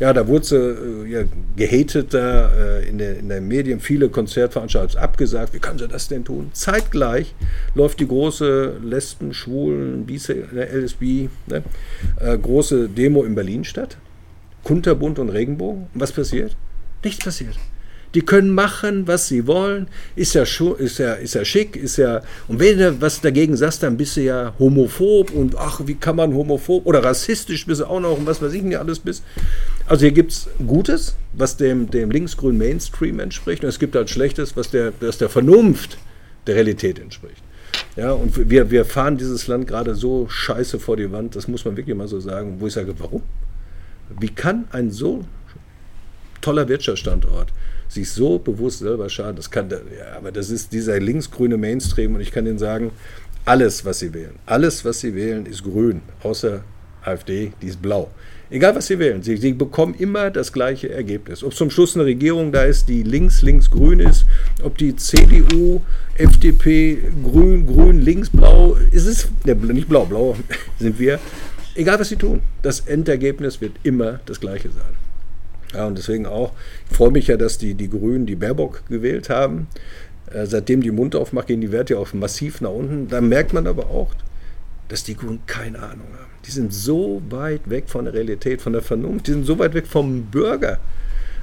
Ja, 0.00 0.14
da 0.14 0.26
wurde 0.26 0.44
sie 0.46 0.56
äh, 0.56 1.06
ja, 1.10 1.24
gehatet 1.56 2.14
da 2.14 2.50
äh, 2.52 2.88
in, 2.88 2.96
der, 2.96 3.18
in 3.18 3.28
den 3.28 3.46
Medien, 3.46 3.80
viele 3.80 4.08
Konzertveranstaltungen 4.08 5.04
abgesagt. 5.04 5.52
Wie 5.52 5.58
kann 5.58 5.78
sie 5.78 5.88
das 5.88 6.08
denn 6.08 6.24
tun? 6.24 6.50
Zeitgleich 6.54 7.34
läuft 7.74 8.00
die 8.00 8.08
große 8.08 8.78
Lesben, 8.82 9.34
Schwulen, 9.34 10.06
LSB, 10.08 11.28
ne? 11.46 11.62
äh, 12.18 12.38
große 12.38 12.88
Demo 12.88 13.24
in 13.24 13.34
Berlin 13.34 13.62
statt. 13.64 13.98
Kunterbunt 14.64 15.18
und 15.18 15.28
Regenbogen. 15.28 15.88
Und 15.92 16.00
was 16.00 16.12
passiert? 16.12 16.56
Nichts 17.04 17.22
passiert. 17.22 17.58
Die 18.14 18.22
können 18.22 18.50
machen, 18.50 19.06
was 19.06 19.28
sie 19.28 19.46
wollen. 19.46 19.86
Ist 20.16 20.34
ja, 20.34 20.42
ist 20.42 20.98
ja, 20.98 21.14
ist 21.14 21.34
ja 21.34 21.44
schick, 21.44 21.76
ist 21.76 21.96
ja. 21.96 22.22
Und 22.48 22.58
wenn 22.58 22.78
du 22.78 23.00
was 23.00 23.20
dagegen 23.20 23.56
sagst, 23.56 23.84
dann 23.84 23.96
bist 23.96 24.16
du 24.16 24.22
ja 24.22 24.52
homophob 24.58 25.30
und 25.30 25.56
ach, 25.56 25.80
wie 25.84 25.94
kann 25.94 26.16
man 26.16 26.34
homophob 26.34 26.86
oder 26.86 27.04
rassistisch 27.04 27.66
bist 27.66 27.80
du 27.80 27.84
auch 27.86 28.00
noch 28.00 28.18
und 28.18 28.26
was 28.26 28.42
weiß 28.42 28.52
ich 28.52 28.62
nicht 28.62 28.78
alles 28.78 28.98
bist. 28.98 29.22
Also 29.86 30.02
hier 30.02 30.12
gibt 30.12 30.32
es 30.32 30.48
Gutes, 30.66 31.14
was 31.32 31.56
dem, 31.56 31.90
dem 31.90 32.10
linksgrünen 32.10 32.58
Mainstream 32.58 33.20
entspricht, 33.20 33.62
und 33.62 33.68
es 33.68 33.78
gibt 33.78 33.94
halt 33.94 34.10
Schlechtes, 34.10 34.56
was 34.56 34.70
der, 34.70 34.92
was 35.00 35.18
der 35.18 35.28
Vernunft 35.28 35.98
der 36.46 36.56
Realität 36.56 36.98
entspricht. 36.98 37.42
Ja, 37.96 38.12
und 38.12 38.50
wir, 38.50 38.70
wir 38.70 38.84
fahren 38.84 39.16
dieses 39.16 39.46
Land 39.46 39.66
gerade 39.66 39.94
so 39.94 40.28
scheiße 40.28 40.78
vor 40.78 40.96
die 40.96 41.10
Wand, 41.12 41.36
das 41.36 41.48
muss 41.48 41.64
man 41.64 41.76
wirklich 41.76 41.96
mal 41.96 42.08
so 42.08 42.20
sagen, 42.20 42.56
wo 42.58 42.66
ich 42.66 42.72
sage, 42.72 42.94
warum? 42.98 43.22
Wie 44.18 44.28
kann 44.28 44.66
ein 44.72 44.90
so 44.90 45.24
toller 46.40 46.68
Wirtschaftsstandort 46.68 47.52
sich 47.90 48.10
so 48.10 48.38
bewusst 48.38 48.78
selber 48.78 49.08
schaden. 49.08 49.36
Das 49.36 49.50
kann, 49.50 49.68
ja, 49.70 50.16
aber 50.16 50.32
das 50.32 50.48
ist 50.48 50.72
dieser 50.72 50.98
linksgrüne 51.00 51.58
Mainstream 51.58 52.14
und 52.14 52.20
ich 52.20 52.30
kann 52.30 52.46
Ihnen 52.46 52.58
sagen, 52.58 52.92
alles, 53.44 53.84
was 53.84 53.98
Sie 53.98 54.14
wählen, 54.14 54.34
alles, 54.46 54.84
was 54.84 55.00
Sie 55.00 55.14
wählen, 55.14 55.44
ist 55.44 55.64
grün, 55.64 56.02
außer 56.22 56.62
AfD, 57.02 57.52
die 57.60 57.66
ist 57.66 57.82
blau. 57.82 58.10
Egal, 58.50 58.74
was 58.74 58.86
Sie 58.86 58.98
wählen, 58.98 59.22
Sie, 59.22 59.36
Sie 59.36 59.52
bekommen 59.52 59.94
immer 59.98 60.30
das 60.30 60.52
gleiche 60.52 60.90
Ergebnis. 60.90 61.42
Ob 61.42 61.54
zum 61.54 61.70
Schluss 61.70 61.96
eine 61.96 62.04
Regierung 62.04 62.52
da 62.52 62.62
ist, 62.62 62.88
die 62.88 63.02
links, 63.02 63.42
links, 63.42 63.70
grün 63.70 64.00
ist, 64.00 64.26
ob 64.62 64.76
die 64.78 64.94
CDU, 64.94 65.80
FDP, 66.16 66.98
grün, 67.24 67.66
grün, 67.66 68.00
links, 68.00 68.30
blau, 68.30 68.76
ist 68.90 69.06
es, 69.06 69.28
ne, 69.44 69.54
nicht 69.54 69.88
blau, 69.88 70.04
blau 70.04 70.36
sind 70.78 70.98
wir. 70.98 71.18
Egal, 71.74 71.98
was 71.98 72.08
Sie 72.08 72.16
tun, 72.16 72.40
das 72.62 72.80
Endergebnis 72.80 73.60
wird 73.60 73.72
immer 73.84 74.20
das 74.26 74.40
gleiche 74.40 74.68
sein. 74.70 75.09
Ja, 75.72 75.86
und 75.86 75.96
deswegen 75.96 76.26
auch, 76.26 76.52
ich 76.90 76.96
freue 76.96 77.10
mich 77.10 77.28
ja, 77.28 77.36
dass 77.36 77.58
die, 77.58 77.74
die 77.74 77.88
Grünen 77.88 78.26
die 78.26 78.36
Baerbock 78.36 78.82
gewählt 78.88 79.30
haben. 79.30 79.68
Äh, 80.32 80.46
seitdem 80.46 80.82
die 80.82 80.90
Mund 80.90 81.14
aufmacht, 81.14 81.46
gehen 81.46 81.60
die 81.60 81.72
Werte 81.72 81.94
ja 81.94 82.00
auch 82.00 82.12
massiv 82.12 82.60
nach 82.60 82.70
unten. 82.70 83.08
Da 83.08 83.20
merkt 83.20 83.52
man 83.52 83.66
aber 83.66 83.86
auch, 83.86 84.14
dass 84.88 85.04
die 85.04 85.16
Grünen 85.16 85.40
keine 85.46 85.78
Ahnung 85.78 86.06
haben. 86.18 86.30
Die 86.46 86.50
sind 86.50 86.72
so 86.72 87.22
weit 87.30 87.68
weg 87.68 87.84
von 87.86 88.06
der 88.06 88.14
Realität, 88.14 88.62
von 88.62 88.72
der 88.72 88.82
Vernunft, 88.82 89.26
die 89.26 89.32
sind 89.32 89.46
so 89.46 89.58
weit 89.58 89.74
weg 89.74 89.86
vom 89.86 90.22
Bürger. 90.24 90.78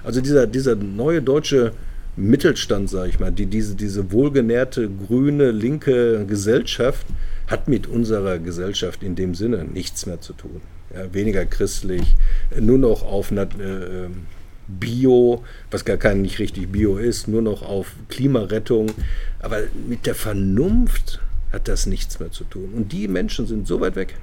Also 0.03 0.21
dieser, 0.21 0.47
dieser 0.47 0.75
neue 0.75 1.21
deutsche 1.21 1.73
Mittelstand, 2.15 2.89
sage 2.89 3.09
ich 3.09 3.19
mal, 3.19 3.31
die, 3.31 3.45
diese, 3.45 3.75
diese 3.75 4.11
wohlgenährte, 4.11 4.89
grüne, 4.89 5.51
linke 5.51 6.25
Gesellschaft 6.25 7.05
hat 7.45 7.67
mit 7.67 7.87
unserer 7.87 8.39
Gesellschaft 8.39 9.03
in 9.03 9.15
dem 9.15 9.35
Sinne 9.35 9.65
nichts 9.65 10.05
mehr 10.05 10.19
zu 10.19 10.33
tun 10.33 10.61
ja, 10.93 11.13
weniger 11.13 11.45
christlich, 11.45 12.15
nur 12.59 12.77
noch 12.77 13.03
auf 13.03 13.31
äh, 13.31 13.45
ähm, 13.59 14.27
Bio, 14.67 15.43
was 15.71 15.85
gar 15.85 15.97
kein 15.97 16.21
nicht 16.21 16.39
richtig 16.39 16.71
Bio 16.71 16.97
ist, 16.97 17.27
nur 17.27 17.41
noch 17.41 17.61
auf 17.61 17.93
Klimarettung. 18.09 18.91
Aber 19.39 19.59
mit 19.87 20.05
der 20.05 20.15
Vernunft 20.15 21.21
hat 21.51 21.67
das 21.67 21.85
nichts 21.85 22.19
mehr 22.19 22.31
zu 22.31 22.43
tun. 22.43 22.71
Und 22.75 22.91
die 22.91 23.07
Menschen 23.07 23.47
sind 23.47 23.67
so 23.67 23.79
weit 23.79 23.95
weg 23.95 24.15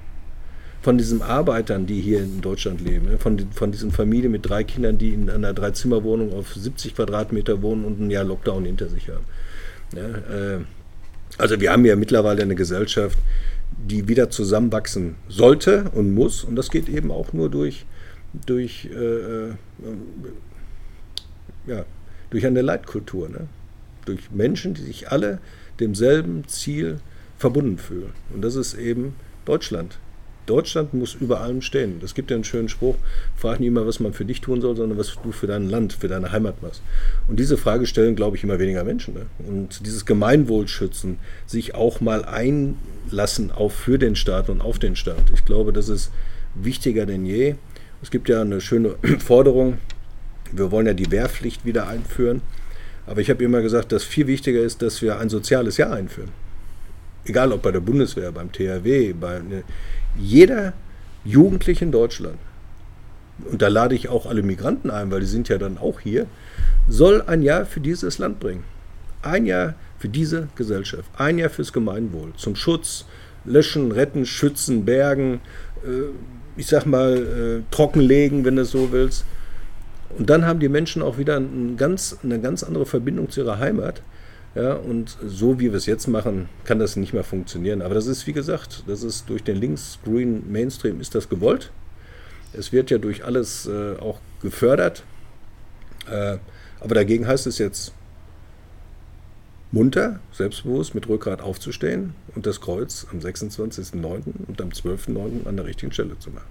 von 0.85 0.99
diesen 0.99 1.23
Arbeitern, 1.23 1.87
die 1.87 2.03
hier 2.03 2.21
in 2.21 2.43
Deutschland 2.43 2.83
leben, 2.83 3.07
ne, 3.07 3.17
von, 3.17 3.39
von 3.53 3.73
diesen 3.73 3.91
Familien 3.91 4.31
mit 4.31 4.47
drei 4.47 4.65
Kindern, 4.65 4.99
die 4.99 5.15
in 5.15 5.31
einer 5.31 5.55
Dreizimmerwohnung 5.55 6.35
auf 6.35 6.55
70 6.55 6.95
Quadratmeter 6.95 7.63
wohnen 7.63 7.87
und 7.87 8.01
ein 8.01 8.11
Jahr 8.11 8.25
Lockdown 8.25 8.67
hinter 8.67 8.91
sich 8.91 9.09
haben. 9.09 9.25
Ja, 9.97 10.57
äh, 10.57 10.61
also 11.39 11.59
wir 11.59 11.73
haben 11.73 11.87
ja 11.87 11.97
mittlerweile 11.97 12.43
eine 12.43 12.55
Gesellschaft, 12.55 13.19
die 13.77 14.09
wieder 14.09 14.31
zusammenwachsen 14.31 15.17
sollte 15.29 15.91
und 15.95 16.15
muss. 16.15 16.45
Und 16.45 16.57
das 16.57 16.71
geht 16.71 16.89
eben 16.89 17.11
auch 17.11 17.33
nur 17.33 17.51
durch, 17.51 17.87
durch, 18.47 18.89
äh, 18.93 19.49
äh, 19.49 19.55
ja, 21.67 21.85
durch 22.31 22.47
eine 22.47 22.63
Leitkultur. 22.63 23.29
Ne? 23.29 23.49
Durch 24.05 24.31
Menschen, 24.31 24.75
die 24.75 24.83
sich 24.83 25.11
alle 25.11 25.39
demselben 25.81 26.47
Ziel 26.47 27.01
verbunden 27.39 27.79
fühlen. 27.79 28.13
Und 28.33 28.43
das 28.43 28.55
ist 28.55 28.75
eben 28.75 29.15
Deutschland. 29.45 29.99
Deutschland 30.47 30.95
muss 30.95 31.15
über 31.15 31.41
allem 31.41 31.63
stehen. 31.63 32.01
Es 32.03 32.15
gibt 32.15 32.31
ja 32.31 32.37
einen 32.37 32.45
schönen 32.45 32.69
Spruch, 32.69 32.97
frag 33.37 33.61
nicht 33.61 33.69
immer, 33.69 33.87
was 33.87 34.01
man 34.01 34.13
für 34.13 34.25
dich 34.25 34.41
tun 34.41 34.61
soll, 34.61 34.77
sondern 34.77 34.99
was 34.99 35.17
du 35.23 35.33
für 35.33 35.47
dein 35.47 35.69
Land, 35.69 35.93
für 35.93 36.09
deine 36.09 36.33
Heimat 36.33 36.63
machst. 36.63 36.83
Und 37.29 37.39
diese 37.41 37.57
Frage 37.57 37.87
stellen, 37.87 38.17
glaube 38.17 38.37
ich, 38.37 38.45
immer 38.45 38.59
weniger 38.59 38.85
Menschen. 38.85 39.15
Ne? 39.15 39.27
Und 39.47 39.87
dieses 39.87 40.07
Gemeinwohlschützen, 40.07 41.19
sich 41.47 41.75
auch 41.75 42.01
mal 42.01 42.25
einlassen 42.25 43.51
auf 43.53 43.75
für 43.75 43.99
den 43.99 44.17
Staat 44.17 44.49
und 44.49 44.61
auf 44.61 44.79
den 44.79 44.97
Staat. 44.97 45.31
Ich 45.33 45.45
glaube, 45.45 45.73
das 45.73 45.89
ist 45.89 46.11
wichtiger 46.55 47.07
denn 47.07 47.27
je. 47.27 47.55
Es 48.03 48.11
gibt 48.11 48.29
ja 48.29 48.41
eine 48.41 48.61
schöne 48.61 48.97
Forderung, 49.19 49.79
wir 50.53 50.71
wollen 50.71 50.87
ja 50.87 50.95
die 50.95 51.11
Wehrpflicht 51.11 51.65
wieder 51.65 51.89
einführen. 51.89 52.43
Aber 53.07 53.21
ich 53.21 53.31
habe 53.31 53.45
immer 53.45 53.61
gesagt, 53.61 53.93
dass 53.93 54.05
viel 54.05 54.27
wichtiger 54.27 54.61
ist, 54.61 54.83
dass 54.83 55.03
wir 55.03 55.19
ein 55.19 55.29
soziales 55.29 55.77
Jahr 55.77 55.93
einführen. 55.93 56.31
Egal 57.27 57.53
ob 57.53 57.63
bei 57.63 57.73
der 57.73 57.81
Bundeswehr, 57.81 58.33
beim 58.33 58.53
THW, 58.53 59.15
bei 59.15 59.39
ne, 59.41 59.65
jeder 60.17 60.73
Jugendliche 61.25 61.85
in 61.85 61.93
Deutschland, 61.93 62.37
und 63.51 63.61
da 63.63 63.69
lade 63.69 63.95
ich 63.95 64.09
auch 64.09 64.27
alle 64.27 64.43
Migranten 64.43 64.91
ein, 64.91 65.11
weil 65.11 65.21
die 65.21 65.27
sind 65.27 65.49
ja 65.49 65.59
dann 65.59 65.79
auch 65.79 66.01
hier, 66.01 66.27
soll 66.89 67.23
ein 67.27 67.43
Jahr 67.43 67.67
für 67.67 67.81
dieses 67.81 68.19
Land 68.19 68.41
bringen. 68.41 68.65
Ein 69.23 69.47
Jahr 69.47 69.75
für 69.99 70.09
diese 70.09 70.49
Gesellschaft. 70.55 71.11
Ein 71.17 71.39
Jahr 71.39 71.51
fürs 71.51 71.73
Gemeinwohl. 71.73 72.33
Zum 72.37 72.57
Schutz, 72.57 73.07
Löschen, 73.45 73.91
Retten, 73.91 74.27
Schützen, 74.27 74.85
Bergen, 74.85 75.41
äh, 75.85 76.13
ich 76.57 76.67
sag 76.67 76.87
mal, 76.87 77.17
äh, 77.17 77.75
trockenlegen, 77.75 78.45
wenn 78.45 78.57
du 78.57 78.63
es 78.63 78.71
so 78.71 78.93
willst. 78.93 79.25
Und 80.17 80.31
dann 80.31 80.47
haben 80.47 80.61
die 80.61 80.69
Menschen 80.69 81.03
auch 81.03 81.19
wieder 81.19 81.37
ein 81.37 81.77
ganz, 81.77 82.19
eine 82.23 82.41
ganz 82.41 82.63
andere 82.63 82.87
Verbindung 82.87 83.31
zu 83.31 83.41
ihrer 83.41 83.59
Heimat. 83.59 84.03
Ja, 84.55 84.75
und 84.75 85.17
so 85.27 85.59
wie 85.59 85.71
wir 85.71 85.75
es 85.75 85.87
jetzt 85.87 86.07
machen, 86.07 86.49
kann 86.65 86.79
das 86.79 86.95
nicht 86.95 87.13
mehr 87.13 87.25
funktionieren. 87.25 87.83
Aber 87.83 87.95
das 87.95 88.07
ist, 88.07 88.27
wie 88.27 88.33
gesagt, 88.33 88.85
das 88.87 89.03
ist 89.03 89.29
durch 89.29 89.43
den 89.43 89.57
links-grünen 89.57 90.51
Mainstream 90.51 91.01
ist 91.01 91.15
das 91.15 91.29
gewollt. 91.29 91.73
Es 92.53 92.73
wird 92.73 92.91
ja 92.91 92.99
durch 92.99 93.25
alles 93.25 93.67
äh, 93.67 93.97
auch 93.99 94.21
gefördert. 94.43 95.03
Äh, 96.09 96.39
aber 96.81 96.95
dagegen 96.95 97.27
heißt 97.27 97.49
es 97.49 97.59
jetzt 97.59 97.93
munter, 99.73 100.21
selbstbewusst, 100.31 100.95
mit 100.95 101.09
Rückgrat 101.09 101.41
aufzustehen 101.41 102.15
und 102.37 102.47
das 102.47 102.61
Kreuz 102.61 103.07
am 103.11 103.19
26.09. 103.19 104.23
und 104.47 104.63
am 104.63 104.69
12.09. 104.69 105.49
an 105.49 105.57
der 105.57 105.67
richtigen 105.67 105.91
Stelle 105.93 106.17
zu 106.21 106.31
machen. 106.31 106.47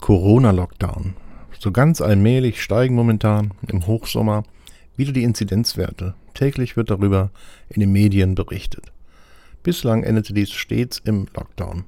Corona-Lockdown. 0.00 1.14
So 1.58 1.72
ganz 1.72 2.00
allmählich 2.00 2.62
steigen 2.62 2.94
momentan 2.94 3.50
im 3.66 3.86
Hochsommer 3.86 4.44
wieder 4.96 5.12
die 5.12 5.22
Inzidenzwerte. 5.22 6.14
Täglich 6.34 6.76
wird 6.76 6.90
darüber 6.90 7.30
in 7.68 7.80
den 7.80 7.92
Medien 7.92 8.34
berichtet. 8.34 8.92
Bislang 9.62 10.02
endete 10.02 10.32
dies 10.32 10.50
stets 10.50 11.00
im 11.04 11.26
Lockdown. 11.34 11.84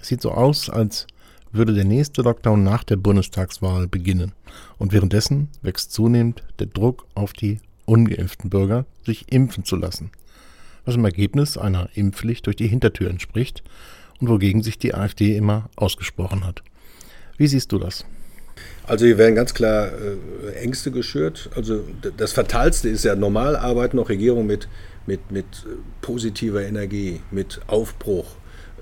Es 0.00 0.08
sieht 0.08 0.22
so 0.22 0.30
aus, 0.30 0.70
als 0.70 1.06
würde 1.52 1.74
der 1.74 1.84
nächste 1.84 2.22
Lockdown 2.22 2.62
nach 2.62 2.84
der 2.84 2.96
Bundestagswahl 2.96 3.88
beginnen. 3.88 4.32
Und 4.78 4.92
währenddessen 4.92 5.48
wächst 5.62 5.92
zunehmend 5.92 6.44
der 6.58 6.66
Druck 6.66 7.06
auf 7.14 7.32
die 7.32 7.60
ungeimpften 7.86 8.50
Bürger, 8.50 8.84
sich 9.04 9.32
impfen 9.32 9.64
zu 9.64 9.76
lassen. 9.76 10.10
Was 10.84 10.96
im 10.96 11.04
Ergebnis 11.04 11.56
einer 11.56 11.88
Impfpflicht 11.94 12.46
durch 12.46 12.56
die 12.56 12.68
Hintertür 12.68 13.10
entspricht 13.10 13.62
und 14.20 14.28
wogegen 14.28 14.62
sich 14.62 14.78
die 14.78 14.94
AfD 14.94 15.36
immer 15.36 15.68
ausgesprochen 15.76 16.44
hat. 16.44 16.62
Wie 17.36 17.46
siehst 17.46 17.72
du 17.72 17.78
das? 17.78 18.04
Also 18.86 19.06
hier 19.06 19.18
werden 19.18 19.34
ganz 19.34 19.54
klar 19.54 19.88
äh, 19.88 20.52
Ängste 20.54 20.90
geschürt. 20.90 21.50
Also 21.54 21.84
das 22.16 22.32
Fatalste 22.32 22.88
ist 22.88 23.04
ja, 23.04 23.16
normal 23.16 23.56
arbeiten 23.56 23.98
auch 23.98 24.08
Regierungen 24.08 24.46
mit, 24.46 24.68
mit, 25.06 25.30
mit 25.30 25.46
positiver 26.02 26.62
Energie, 26.62 27.20
mit 27.30 27.60
Aufbruch, 27.66 28.36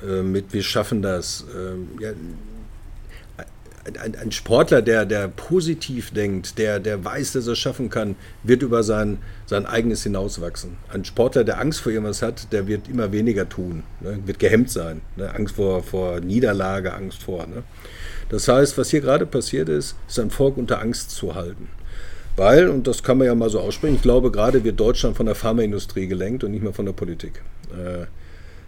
äh, 0.07 0.23
mit 0.23 0.53
wir 0.53 0.63
schaffen 0.63 1.03
das. 1.03 1.47
Äh, 1.55 2.03
ja, 2.03 2.13
ein, 3.99 4.17
ein, 4.17 4.33
Sportler, 4.33 4.83
der, 4.83 5.05
der 5.05 5.29
positiv 5.29 6.11
denkt, 6.11 6.59
der, 6.59 6.81
der 6.81 7.05
weiß, 7.05 7.33
dass 7.33 7.47
er 7.47 7.55
schaffen 7.55 7.91
kann, 7.91 8.17
wird 8.43 8.63
über 8.63 8.83
sein, 8.83 9.19
sein 9.47 9.67
eigenes 9.67 10.03
hinauswachsen. 10.03 10.77
Ein 10.93 11.05
Sportler, 11.05 11.45
der 11.45 11.61
Angst 11.61 11.81
vor 11.81 11.93
irgendwas 11.93 12.23
hat, 12.23 12.53
der 12.53 12.67
wird 12.67 12.89
immer 12.89 13.13
weniger 13.13 13.49
tun, 13.49 13.83
ne? 14.01 14.19
wird 14.25 14.39
gehemmt 14.39 14.71
sein. 14.71 15.03
Ne? 15.17 15.33
Angst 15.35 15.57
vor, 15.57 15.83
vor 15.83 16.21
Niederlage, 16.21 16.95
Angst 16.95 17.23
vor. 17.23 17.47
Ne? 17.47 17.63
Das 18.31 18.49
heißt, 18.49 18.79
was 18.79 18.91
hier 18.91 19.01
gerade 19.01 19.27
passiert 19.27 19.69
ist, 19.69 19.97
ist 20.09 20.19
ein 20.19 20.31
Volk 20.31 20.57
unter 20.57 20.81
Angst 20.81 21.11
zu 21.11 21.35
halten. 21.35 21.69
Weil, 22.37 22.69
und 22.69 22.87
das 22.87 23.03
kann 23.03 23.19
man 23.19 23.27
ja 23.27 23.35
mal 23.35 23.51
so 23.51 23.61
aussprechen, 23.61 23.97
ich 23.97 24.03
glaube, 24.03 24.31
gerade 24.33 24.65
wird 24.65 24.81
Deutschland 24.81 25.17
von 25.17 25.27
der 25.27 25.35
Pharmaindustrie 25.35 26.09
gelenkt 26.09 26.43
und 26.43 26.51
nicht 26.51 26.65
mehr 26.65 26.73
von 26.73 26.87
der 26.87 26.93
Politik. 26.93 27.43
Äh, 27.71 28.07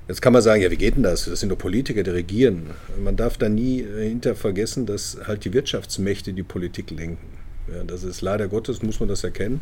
Jetzt 0.09 0.23
kann 0.23 0.33
man 0.33 0.43
sagen, 0.43 0.63
ja, 0.63 0.71
wie 0.71 0.77
geht 0.77 0.95
denn 0.95 1.03
das? 1.03 1.25
Das 1.25 1.41
sind 1.41 1.49
doch 1.49 1.59
Politiker, 1.59 2.05
die 2.05 2.11
regieren. 2.11 2.71
Man 3.03 3.17
darf 3.17 3.39
da 3.39 3.49
nie 3.49 3.85
hinter 3.85 4.37
vergessen, 4.37 4.87
dass 4.87 5.19
halt 5.27 5.45
die 5.45 5.53
Wirtschaftsmächte 5.53 6.33
die 6.33 6.45
Politik 6.45 6.91
lenken. 6.93 7.27
Ja, 7.73 7.83
das 7.83 8.05
ist 8.05 8.21
leider 8.21 8.47
Gottes, 8.47 8.83
muss 8.83 9.01
man 9.01 9.09
das 9.09 9.25
erkennen. 9.25 9.61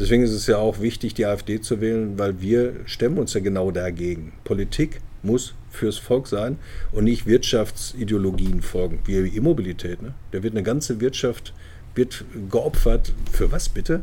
Deswegen 0.00 0.24
ist 0.24 0.32
es 0.32 0.48
ja 0.48 0.58
auch 0.58 0.80
wichtig, 0.80 1.14
die 1.14 1.26
AfD 1.26 1.60
zu 1.60 1.80
wählen, 1.80 2.18
weil 2.18 2.40
wir 2.40 2.74
stemmen 2.86 3.18
uns 3.18 3.34
ja 3.34 3.40
genau 3.40 3.70
dagegen. 3.70 4.32
Politik 4.42 5.00
muss 5.22 5.54
fürs 5.70 5.98
Volk 5.98 6.26
sein 6.26 6.58
und 6.90 7.04
nicht 7.04 7.26
Wirtschaftsideologien 7.26 8.62
folgen, 8.62 8.98
wie 9.04 9.28
Immobilität. 9.28 10.02
Ne? 10.02 10.14
Da 10.32 10.42
wird 10.42 10.54
eine 10.54 10.64
ganze 10.64 11.00
Wirtschaft 11.00 11.54
wird 11.94 12.24
geopfert. 12.50 13.12
Für 13.30 13.52
was 13.52 13.68
bitte? 13.68 14.02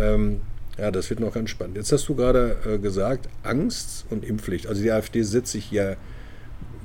Ähm, 0.00 0.40
ja, 0.78 0.90
das 0.90 1.08
wird 1.10 1.20
noch 1.20 1.32
ganz 1.32 1.50
spannend. 1.50 1.76
Jetzt 1.76 1.92
hast 1.92 2.08
du 2.08 2.14
gerade 2.14 2.56
äh, 2.66 2.78
gesagt, 2.78 3.28
Angst 3.42 4.06
und 4.10 4.24
Impfpflicht. 4.24 4.66
Also 4.66 4.82
die 4.82 4.90
AfD 4.90 5.22
setzt 5.22 5.52
sich 5.52 5.70
ja 5.70 5.96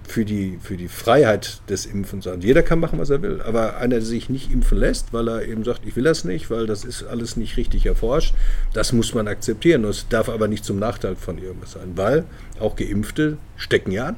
für 0.10 0.26
die, 0.26 0.60
für 0.62 0.76
die 0.76 0.88
Freiheit 0.88 1.62
des 1.70 1.86
Impfens 1.86 2.26
an. 2.28 2.42
Jeder 2.42 2.64
kann 2.64 2.80
machen, 2.80 3.00
was 3.00 3.10
er 3.10 3.22
will. 3.22 3.42
Aber 3.42 3.78
einer, 3.78 3.96
der 3.96 4.02
sich 4.02 4.30
nicht 4.30 4.52
impfen 4.52 4.78
lässt, 4.78 5.14
weil 5.14 5.28
er 5.28 5.46
eben 5.46 5.64
sagt, 5.64 5.86
ich 5.86 5.96
will 5.96 6.04
das 6.04 6.24
nicht, 6.24 6.50
weil 6.50 6.66
das 6.66 6.84
ist 6.84 7.04
alles 7.04 7.38
nicht 7.38 7.58
richtig 7.58 7.86
erforscht, 7.86 8.34
das 8.74 8.92
muss 8.92 9.14
man 9.14 9.28
akzeptieren. 9.28 9.84
Das 9.84 10.08
darf 10.10 10.30
aber 10.30 10.48
nicht 10.48 10.66
zum 10.66 10.80
Nachteil 10.80 11.16
von 11.16 11.38
irgendwas 11.38 11.74
sein, 11.74 11.92
weil 11.96 12.26
auch 12.60 12.76
Geimpfte 12.76 13.38
stecken 13.56 13.92
ja 13.92 14.08
an. 14.08 14.16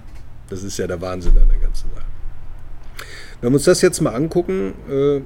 Das 0.49 0.63
ist 0.63 0.77
ja 0.77 0.87
der 0.87 1.01
Wahnsinn 1.01 1.37
an 1.37 1.49
der 1.49 1.59
ganzen 1.59 1.89
Sache. 1.93 2.05
Wenn 3.41 3.51
wir 3.51 3.55
uns 3.55 3.65
das 3.65 3.81
jetzt 3.81 4.01
mal 4.01 4.13
angucken, 4.13 4.73
äh, 4.89 5.21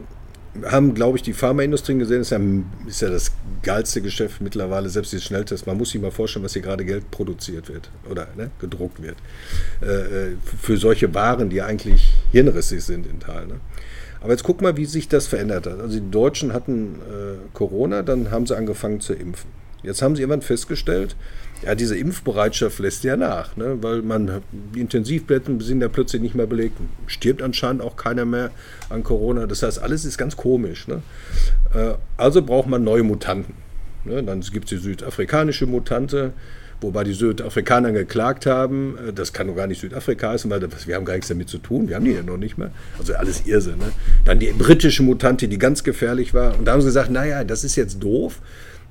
haben, 0.63 0.93
glaube 0.93 1.17
ich, 1.17 1.23
die 1.23 1.33
Pharmaindustrie 1.33 1.97
gesehen, 1.97 2.21
ist 2.21 2.31
ja, 2.31 2.39
ist 2.87 3.01
ja 3.01 3.09
das 3.09 3.31
geilste 3.61 4.01
Geschäft 4.01 4.41
mittlerweile, 4.41 4.89
selbst 4.89 5.11
die 5.13 5.19
Schnelltests. 5.19 5.65
Man 5.65 5.77
muss 5.77 5.91
sich 5.91 6.01
mal 6.01 6.11
vorstellen, 6.11 6.45
was 6.45 6.53
hier 6.53 6.61
gerade 6.61 6.85
Geld 6.85 7.09
produziert 7.11 7.69
wird 7.69 7.89
oder 8.09 8.27
ne, 8.35 8.51
gedruckt 8.59 9.01
wird. 9.01 9.17
Äh, 9.81 9.85
äh, 9.85 10.35
für 10.61 10.77
solche 10.77 11.13
Waren, 11.13 11.49
die 11.49 11.61
eigentlich 11.61 12.13
hirnrissig 12.31 12.83
sind 12.83 13.07
in 13.07 13.19
Teilen. 13.19 13.49
Ne? 13.49 13.59
Aber 14.21 14.31
jetzt 14.31 14.43
guck 14.43 14.61
mal, 14.61 14.77
wie 14.77 14.85
sich 14.85 15.07
das 15.07 15.27
verändert 15.27 15.67
hat. 15.67 15.79
Also 15.79 15.99
die 15.99 16.11
Deutschen 16.11 16.53
hatten 16.53 16.95
äh, 16.95 17.37
Corona, 17.53 18.01
dann 18.01 18.31
haben 18.31 18.47
sie 18.47 18.55
angefangen 18.55 18.99
zu 18.99 19.13
impfen. 19.13 19.49
Jetzt 19.83 20.01
haben 20.01 20.15
sie 20.15 20.23
irgendwann 20.23 20.41
festgestellt, 20.41 21.15
ja, 21.63 21.75
diese 21.75 21.97
Impfbereitschaft 21.97 22.79
lässt 22.79 23.03
ja 23.03 23.17
nach, 23.17 23.55
ne? 23.55 23.77
weil 23.81 24.01
man 24.01 24.41
die 24.51 24.81
Intensivbetten 24.81 25.59
sind 25.61 25.81
ja 25.81 25.87
plötzlich 25.87 26.21
nicht 26.21 26.35
mehr 26.35 26.47
belegt. 26.47 26.77
Stirbt 27.07 27.41
anscheinend 27.41 27.81
auch 27.81 27.95
keiner 27.95 28.25
mehr 28.25 28.51
an 28.89 29.03
Corona. 29.03 29.47
Das 29.47 29.63
heißt, 29.63 29.81
alles 29.81 30.05
ist 30.05 30.17
ganz 30.17 30.35
komisch. 30.35 30.87
Ne? 30.87 31.01
Äh, 31.73 31.93
also 32.17 32.41
braucht 32.41 32.67
man 32.67 32.83
neue 32.83 33.03
Mutanten. 33.03 33.55
Ne? 34.03 34.21
Dann 34.23 34.41
gibt 34.41 34.65
es 34.65 34.69
die 34.69 34.83
südafrikanische 34.83 35.65
Mutante, 35.65 36.33
wobei 36.81 37.03
die 37.03 37.13
Südafrikaner 37.13 37.93
geklagt 37.93 38.45
haben, 38.45 38.97
äh, 38.97 39.13
das 39.13 39.33
kann 39.33 39.47
doch 39.47 39.55
gar 39.55 39.67
nicht 39.67 39.81
Südafrika 39.81 40.31
heißen, 40.31 40.51
weil 40.51 40.61
wir 40.61 40.95
haben 40.95 41.05
gar 41.05 41.13
nichts 41.13 41.29
damit 41.29 41.49
zu 41.49 41.57
tun, 41.57 41.87
wir 41.87 41.95
haben 41.95 42.05
die 42.05 42.11
ja 42.11 42.21
noch 42.21 42.37
nicht 42.37 42.57
mehr. 42.57 42.71
Also 42.99 43.15
alles 43.15 43.47
Irrsinn. 43.47 43.77
Ne? 43.77 43.91
Dann 44.25 44.39
die 44.39 44.47
britische 44.47 45.03
Mutante, 45.03 45.47
die 45.47 45.57
ganz 45.57 45.83
gefährlich 45.83 46.33
war. 46.33 46.57
Und 46.59 46.65
da 46.65 46.73
haben 46.73 46.81
sie 46.81 46.87
gesagt, 46.87 47.09
naja, 47.09 47.43
das 47.43 47.63
ist 47.63 47.75
jetzt 47.75 48.03
doof 48.03 48.41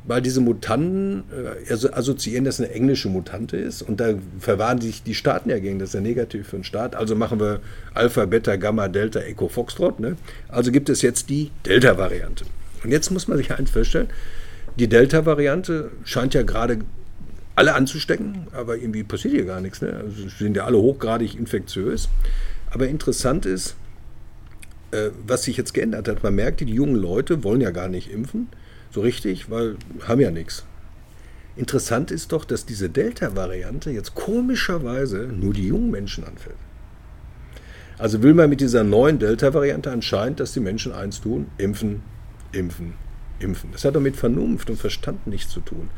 weil 0.06 0.20
diese 0.20 0.40
Mutanten 0.40 1.24
äh, 1.32 1.70
also 1.70 1.92
assoziieren, 1.92 2.44
dass 2.44 2.60
eine 2.60 2.70
englische 2.70 3.08
Mutante 3.08 3.56
ist 3.56 3.82
und 3.82 4.00
da 4.00 4.14
verwahren 4.38 4.80
sich 4.80 5.02
die 5.02 5.14
Staaten 5.14 5.50
ja 5.50 5.58
gegen, 5.58 5.78
das 5.78 5.90
ist 5.90 5.94
ja 5.94 6.00
negativ 6.00 6.48
für 6.48 6.56
einen 6.56 6.64
Staat. 6.64 6.94
Also 6.94 7.16
machen 7.16 7.40
wir 7.40 7.60
Alpha, 7.94 8.26
Beta, 8.26 8.56
Gamma, 8.56 8.88
Delta, 8.88 9.20
Echo, 9.20 9.48
Foxtrot. 9.48 10.00
Ne? 10.00 10.16
Also 10.48 10.70
gibt 10.70 10.88
es 10.88 11.02
jetzt 11.02 11.30
die 11.30 11.50
Delta-Variante. 11.64 12.44
Und 12.82 12.90
jetzt 12.90 13.10
muss 13.10 13.28
man 13.28 13.38
sich 13.38 13.52
eins 13.52 13.70
feststellen, 13.70 14.08
die 14.78 14.88
Delta-Variante 14.88 15.90
scheint 16.04 16.34
ja 16.34 16.42
gerade 16.42 16.78
alle 17.56 17.74
anzustecken, 17.74 18.48
aber 18.52 18.76
irgendwie 18.76 19.04
passiert 19.04 19.34
hier 19.34 19.44
gar 19.44 19.60
nichts. 19.60 19.80
Ne? 19.80 19.94
Also 20.04 20.28
sind 20.28 20.56
ja 20.56 20.64
alle 20.64 20.78
hochgradig 20.78 21.38
infektiös. 21.38 22.08
Aber 22.70 22.88
interessant 22.88 23.46
ist, 23.46 23.76
äh, 24.90 25.10
was 25.26 25.44
sich 25.44 25.56
jetzt 25.56 25.72
geändert 25.72 26.08
hat. 26.08 26.22
Man 26.22 26.34
merkt, 26.34 26.60
die 26.60 26.66
jungen 26.66 26.96
Leute 26.96 27.42
wollen 27.44 27.60
ja 27.60 27.70
gar 27.70 27.88
nicht 27.88 28.10
impfen 28.10 28.48
so 28.94 29.00
richtig, 29.00 29.50
weil 29.50 29.76
haben 30.06 30.20
ja 30.20 30.30
nichts. 30.30 30.64
Interessant 31.56 32.12
ist 32.12 32.30
doch, 32.30 32.44
dass 32.44 32.64
diese 32.64 32.88
Delta-Variante 32.88 33.90
jetzt 33.90 34.14
komischerweise 34.14 35.28
nur 35.32 35.52
die 35.52 35.66
jungen 35.66 35.90
Menschen 35.90 36.24
anfällt. 36.24 36.56
Also 37.98 38.22
will 38.22 38.34
man 38.34 38.50
mit 38.50 38.60
dieser 38.60 38.84
neuen 38.84 39.18
Delta-Variante 39.18 39.90
anscheinend, 39.90 40.40
dass 40.40 40.52
die 40.52 40.60
Menschen 40.60 40.92
eins 40.92 41.20
tun, 41.20 41.46
impfen, 41.58 42.02
impfen, 42.52 42.94
impfen. 43.40 43.70
Das 43.72 43.84
hat 43.84 43.96
doch 43.96 44.00
mit 44.00 44.16
Vernunft 44.16 44.70
und 44.70 44.76
Verstand 44.76 45.26
nichts 45.26 45.52
zu 45.52 45.60
tun. 45.60 45.90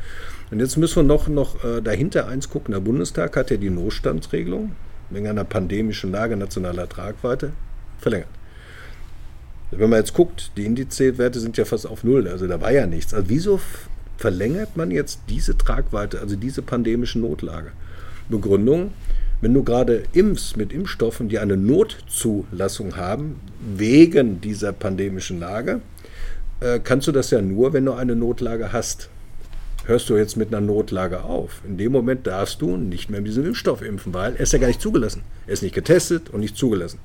Und 0.49 0.59
jetzt 0.59 0.77
müssen 0.77 0.97
wir 0.97 1.03
noch, 1.03 1.27
noch 1.27 1.63
äh, 1.63 1.81
dahinter 1.81 2.27
eins 2.27 2.49
gucken. 2.49 2.71
Der 2.71 2.81
Bundestag 2.81 3.35
hat 3.35 3.51
ja 3.51 3.57
die 3.57 3.69
Notstandsregelung 3.69 4.71
wegen 5.09 5.27
einer 5.27 5.43
pandemischen 5.43 6.11
Lage 6.11 6.35
nationaler 6.35 6.89
Tragweite 6.89 7.53
verlängert. 7.99 8.29
Wenn 9.71 9.89
man 9.89 9.99
jetzt 9.99 10.13
guckt, 10.13 10.51
die 10.55 10.65
Indizwerte 10.65 11.39
sind 11.39 11.57
ja 11.57 11.65
fast 11.65 11.85
auf 11.85 12.03
Null, 12.03 12.27
also 12.27 12.47
da 12.47 12.61
war 12.61 12.71
ja 12.71 12.87
nichts. 12.87 13.13
Also 13.13 13.29
wieso 13.29 13.59
verlängert 14.17 14.77
man 14.77 14.91
jetzt 14.91 15.19
diese 15.29 15.57
Tragweite, 15.57 16.21
also 16.21 16.35
diese 16.35 16.61
pandemische 16.61 17.19
Notlage? 17.19 17.71
Begründung, 18.29 18.91
wenn 19.41 19.53
du 19.53 19.63
gerade 19.63 20.03
impfst 20.13 20.57
mit 20.57 20.73
Impfstoffen, 20.73 21.29
die 21.29 21.39
eine 21.39 21.57
Notzulassung 21.57 22.95
haben, 22.95 23.39
wegen 23.75 24.41
dieser 24.41 24.73
pandemischen 24.73 25.39
Lage, 25.39 25.81
äh, 26.59 26.79
kannst 26.79 27.07
du 27.07 27.11
das 27.11 27.29
ja 27.31 27.41
nur, 27.41 27.73
wenn 27.73 27.85
du 27.85 27.93
eine 27.93 28.15
Notlage 28.15 28.73
hast. 28.73 29.09
Hörst 29.85 30.09
du 30.09 30.17
jetzt 30.17 30.35
mit 30.35 30.53
einer 30.53 30.65
Notlage 30.65 31.23
auf? 31.23 31.61
In 31.65 31.77
dem 31.77 31.91
Moment 31.91 32.27
darfst 32.27 32.61
du 32.61 32.75
nicht 32.75 33.09
mehr 33.09 33.21
mit 33.21 33.29
diesem 33.29 33.45
Impfstoff 33.45 33.81
impfen, 33.81 34.13
weil 34.13 34.33
er 34.35 34.41
ist 34.41 34.53
ja 34.53 34.59
gar 34.59 34.67
nicht 34.67 34.81
zugelassen. 34.81 35.21
Er 35.45 35.53
ist 35.53 35.63
nicht 35.63 35.75
getestet 35.75 36.29
und 36.29 36.41
nicht 36.41 36.57
zugelassen. 36.57 36.99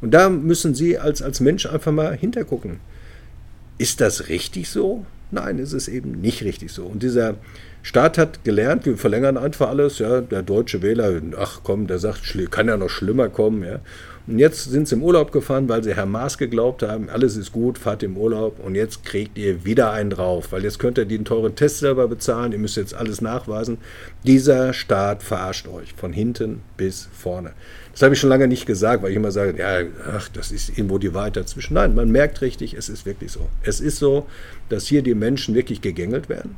Und 0.00 0.12
da 0.12 0.28
müssen 0.28 0.74
Sie 0.74 0.98
als, 0.98 1.22
als 1.22 1.40
Mensch 1.40 1.66
einfach 1.66 1.92
mal 1.92 2.14
hintergucken. 2.16 2.80
Ist 3.78 4.00
das 4.00 4.28
richtig 4.28 4.68
so? 4.68 5.04
Nein, 5.30 5.58
ist 5.58 5.72
es 5.72 5.88
eben 5.88 6.20
nicht 6.20 6.42
richtig 6.42 6.72
so. 6.72 6.84
Und 6.84 7.02
dieser 7.02 7.34
Staat 7.82 8.16
hat 8.18 8.44
gelernt, 8.44 8.86
wir 8.86 8.96
verlängern 8.96 9.36
einfach 9.36 9.68
alles. 9.68 9.98
Ja, 9.98 10.20
der 10.20 10.42
deutsche 10.42 10.82
Wähler, 10.82 11.20
ach 11.38 11.60
komm, 11.62 11.86
der 11.86 11.98
sagt, 11.98 12.22
kann 12.50 12.68
ja 12.68 12.76
noch 12.76 12.90
schlimmer 12.90 13.28
kommen. 13.28 13.62
Ja. 13.62 13.80
Und 14.26 14.40
jetzt 14.40 14.64
sind 14.64 14.88
sie 14.88 14.96
im 14.96 15.04
Urlaub 15.04 15.30
gefahren, 15.30 15.68
weil 15.68 15.84
sie 15.84 15.94
Herr 15.94 16.06
Maas 16.06 16.36
geglaubt 16.36 16.82
haben, 16.82 17.08
alles 17.08 17.36
ist 17.36 17.52
gut, 17.52 17.78
fahrt 17.78 18.02
im 18.02 18.16
Urlaub 18.16 18.58
und 18.58 18.74
jetzt 18.74 19.04
kriegt 19.04 19.38
ihr 19.38 19.64
wieder 19.64 19.92
einen 19.92 20.10
drauf, 20.10 20.50
weil 20.50 20.64
jetzt 20.64 20.80
könnt 20.80 20.98
ihr 20.98 21.04
den 21.04 21.24
teuren 21.24 21.54
Test 21.54 21.78
selber 21.78 22.08
bezahlen, 22.08 22.50
ihr 22.50 22.58
müsst 22.58 22.76
jetzt 22.76 22.94
alles 22.94 23.20
nachweisen. 23.20 23.78
Dieser 24.24 24.72
Staat 24.72 25.22
verarscht 25.22 25.68
euch 25.68 25.94
von 25.94 26.12
hinten 26.12 26.62
bis 26.76 27.08
vorne. 27.12 27.52
Das 27.96 28.02
habe 28.02 28.12
ich 28.12 28.20
schon 28.20 28.28
lange 28.28 28.46
nicht 28.46 28.66
gesagt, 28.66 29.02
weil 29.02 29.10
ich 29.10 29.16
immer 29.16 29.30
sage, 29.30 29.58
ja, 29.58 29.80
ach, 30.14 30.28
das 30.28 30.52
ist 30.52 30.68
irgendwo 30.68 30.98
die 30.98 31.14
Wahrheit 31.14 31.36
dazwischen. 31.36 31.72
Nein, 31.72 31.94
man 31.94 32.12
merkt 32.12 32.42
richtig, 32.42 32.74
es 32.74 32.90
ist 32.90 33.06
wirklich 33.06 33.32
so. 33.32 33.48
Es 33.62 33.80
ist 33.80 33.96
so, 33.96 34.26
dass 34.68 34.86
hier 34.86 35.00
die 35.00 35.14
Menschen 35.14 35.54
wirklich 35.54 35.80
gegängelt 35.80 36.28
werden 36.28 36.56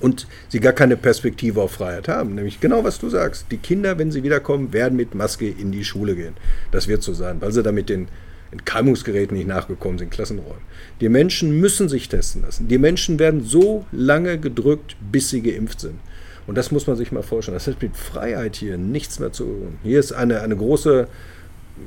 und 0.00 0.26
sie 0.48 0.58
gar 0.58 0.72
keine 0.72 0.96
Perspektive 0.96 1.62
auf 1.62 1.70
Freiheit 1.70 2.08
haben. 2.08 2.34
Nämlich 2.34 2.58
genau, 2.58 2.82
was 2.82 2.98
du 2.98 3.08
sagst. 3.08 3.46
Die 3.52 3.58
Kinder, 3.58 4.00
wenn 4.00 4.10
sie 4.10 4.24
wiederkommen, 4.24 4.72
werden 4.72 4.96
mit 4.96 5.14
Maske 5.14 5.48
in 5.48 5.70
die 5.70 5.84
Schule 5.84 6.16
gehen. 6.16 6.34
Das 6.72 6.88
wird 6.88 7.04
so 7.04 7.12
sein, 7.12 7.40
weil 7.40 7.52
sie 7.52 7.62
da 7.62 7.70
mit 7.70 7.88
den 7.88 8.08
Entkeimungsgeräten 8.50 9.36
nicht 9.36 9.46
nachgekommen 9.46 9.98
sind, 9.98 10.10
Klassenräumen. 10.10 10.62
Die 11.00 11.08
Menschen 11.08 11.60
müssen 11.60 11.88
sich 11.88 12.08
testen 12.08 12.42
lassen. 12.42 12.66
Die 12.66 12.78
Menschen 12.78 13.20
werden 13.20 13.44
so 13.44 13.86
lange 13.92 14.38
gedrückt, 14.38 14.96
bis 15.12 15.30
sie 15.30 15.40
geimpft 15.40 15.78
sind. 15.78 16.00
Und 16.46 16.56
das 16.56 16.72
muss 16.72 16.86
man 16.86 16.96
sich 16.96 17.12
mal 17.12 17.22
vorstellen. 17.22 17.56
Das 17.56 17.66
hat 17.66 17.80
mit 17.82 17.96
Freiheit 17.96 18.56
hier 18.56 18.76
nichts 18.76 19.18
mehr 19.20 19.32
zu 19.32 19.44
tun. 19.44 19.78
Hier 19.82 20.00
ist 20.00 20.12
eine, 20.12 20.40
eine 20.40 20.56
große, 20.56 21.06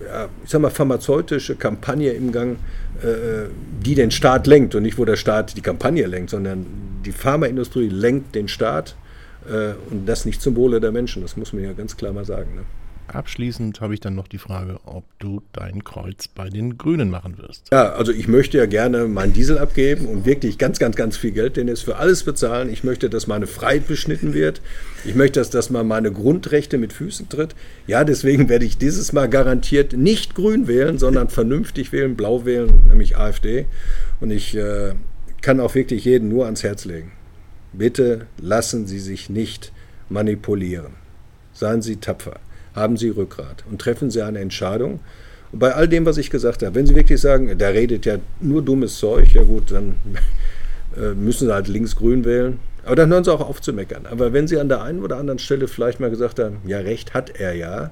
ja, 0.06 0.30
ich 0.44 0.50
sag 0.50 0.62
mal, 0.62 0.70
pharmazeutische 0.70 1.56
Kampagne 1.56 2.12
im 2.12 2.32
Gang, 2.32 2.58
äh, 3.02 3.50
die 3.84 3.96
den 3.96 4.12
Staat 4.12 4.48
lenkt 4.48 4.76
und 4.76 4.84
nicht, 4.84 4.98
wo 4.98 5.06
der 5.06 5.18
Staat 5.18 5.58
die 5.58 5.62
Kampagne 5.62 6.06
lenkt, 6.08 6.30
sondern 6.30 6.66
die 7.06 7.12
Pharmaindustrie 7.12 7.90
lenkt 7.90 8.36
den 8.36 8.48
Staat 8.48 8.96
äh, 9.48 9.74
und 9.92 10.06
das 10.06 10.26
nicht 10.26 10.42
zum 10.42 10.56
Wohle 10.56 10.80
der 10.80 10.92
Menschen. 10.92 11.22
Das 11.22 11.36
muss 11.38 11.54
man 11.54 11.64
ja 11.64 11.74
ganz 11.74 11.98
klar 11.98 12.14
mal 12.14 12.26
sagen. 12.26 12.56
Ne? 12.56 12.62
Abschließend 13.08 13.82
habe 13.82 13.94
ich 13.94 14.00
dann 14.00 14.16
noch 14.16 14.28
die 14.28 14.38
Frage, 14.38 14.80
ob 14.86 15.04
du 15.20 15.42
dein 15.54 15.84
Kreuz 15.84 16.28
bei 16.28 16.50
den 16.50 16.78
Grünen 16.78 17.10
machen 17.10 17.38
wirst. 17.38 17.68
Ja, 17.72 17.94
also 17.94 18.12
ich 18.12 18.28
möchte 18.28 18.58
ja 18.58 18.66
gerne 18.66 19.06
meinen 19.08 19.34
Diesel 19.34 19.58
abgeben 19.58 20.08
und 20.08 20.26
wirklich 20.26 20.58
ganz, 20.58 20.80
ganz, 20.80 20.96
ganz 20.96 21.16
viel 21.16 21.32
Geld 21.32 21.58
denn 21.58 21.68
es 21.68 21.82
für 21.82 21.98
alles 21.98 22.24
bezahlen. 22.24 22.70
Ich 22.70 22.84
möchte, 22.84 23.10
dass 23.10 23.28
meine 23.28 23.48
Freiheit 23.48 23.88
beschnitten 23.88 24.34
wird. 24.34 24.62
Ich 25.06 25.16
möchte, 25.16 25.40
dass, 25.40 25.50
dass 25.50 25.70
man 25.70 25.88
meine 25.88 26.12
Grundrechte 26.12 26.78
mit 26.78 26.94
Füßen 26.94 27.30
tritt. 27.30 27.56
Ja, 27.86 28.04
deswegen 28.04 28.50
werde 28.50 28.66
ich 28.66 28.78
dieses 28.78 29.14
Mal 29.14 29.30
garantiert 29.30 29.94
nicht 29.94 30.36
grün 30.36 30.68
wählen, 30.68 30.98
sondern 30.98 31.30
vernünftig 31.30 31.92
wählen, 31.92 32.16
blau 32.16 32.46
wählen, 32.46 32.88
nämlich 32.90 33.18
AfD. 33.18 33.66
Und 34.20 34.32
ich 34.32 34.56
äh, 34.56 34.94
kann 35.42 35.60
auch 35.60 35.76
wirklich 35.76 36.06
jeden 36.06 36.30
nur 36.30 36.46
ans 36.46 36.64
Herz 36.64 36.86
legen. 36.86 37.12
Bitte 37.72 38.28
lassen 38.42 38.88
Sie 38.88 39.00
sich 39.00 39.30
nicht 39.30 39.72
manipulieren. 40.10 40.94
Seien 41.54 41.82
Sie 41.82 41.98
tapfer 41.98 42.40
haben 42.76 42.98
Sie 42.98 43.10
Rückgrat 43.10 43.64
und 43.70 43.80
treffen 43.80 44.12
Sie 44.12 44.22
eine 44.22 44.40
Entscheidung. 44.40 45.00
Und 45.52 45.60
bei 45.60 45.74
all 45.74 45.88
dem, 45.88 46.06
was 46.06 46.18
ich 46.18 46.30
gesagt 46.30 46.64
habe, 46.64 46.76
wenn 46.76 46.86
Sie 46.86 46.96
wirklich 46.96 47.22
sagen, 47.22 47.58
der 47.58 47.74
redet 47.74 48.06
ja 48.06 48.18
nur 48.42 48.62
dummes 48.62 48.98
Zeug, 49.00 49.34
ja 49.34 49.44
gut, 49.44 49.72
dann 49.72 49.96
äh, 50.98 51.14
müssen 51.14 51.48
Sie 51.48 51.54
halt 51.54 51.68
links-grün 51.68 52.26
wählen. 52.26 52.60
Aber 52.86 52.96
dann 52.96 53.10
hören 53.10 53.24
Sie 53.24 53.34
auch 53.34 53.42
auf 53.42 53.62
zu 53.62 53.74
meckern. 53.74 54.06
Aber 54.06 54.34
wenn 54.34 54.48
Sie 54.48 54.60
an 54.60 54.70
der 54.70 54.82
einen 54.82 55.02
oder 55.02 55.18
anderen 55.18 55.40
Stelle 55.40 55.68
vielleicht 55.68 56.00
mal 56.00 56.10
gesagt 56.10 56.40
haben, 56.40 56.58
ja, 56.66 56.80
recht 56.80 57.14
hat 57.14 57.40
er 57.40 57.54
ja, 57.54 57.92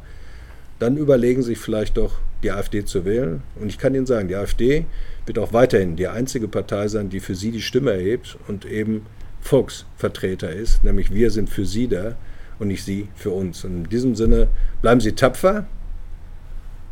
dann 0.79 0.97
überlegen 0.97 1.41
Sie 1.41 1.49
sich 1.49 1.59
vielleicht 1.59 1.97
doch, 1.97 2.19
die 2.43 2.51
AfD 2.51 2.83
zu 2.83 3.05
wählen. 3.05 3.41
Und 3.55 3.69
ich 3.69 3.77
kann 3.77 3.95
Ihnen 3.95 4.05
sagen, 4.05 4.27
die 4.27 4.35
AfD 4.35 4.85
wird 5.25 5.39
auch 5.39 5.53
weiterhin 5.53 5.95
die 5.95 6.07
einzige 6.07 6.47
Partei 6.47 6.89
sein, 6.89 7.09
die 7.09 7.21
für 7.21 7.35
Sie 7.35 7.51
die 7.51 7.61
Stimme 7.61 7.91
erhebt 7.91 8.37
und 8.47 8.65
eben 8.65 9.05
Volksvertreter 9.41 10.51
ist, 10.51 10.83
nämlich 10.83 11.13
wir 11.13 11.29
sind 11.31 11.49
für 11.49 11.65
Sie 11.65 11.87
da 11.87 12.15
und 12.59 12.67
nicht 12.67 12.83
Sie 12.83 13.07
für 13.15 13.31
uns. 13.31 13.63
Und 13.63 13.85
in 13.85 13.89
diesem 13.89 14.15
Sinne 14.15 14.47
bleiben 14.81 15.01
Sie 15.01 15.13
tapfer, 15.13 15.65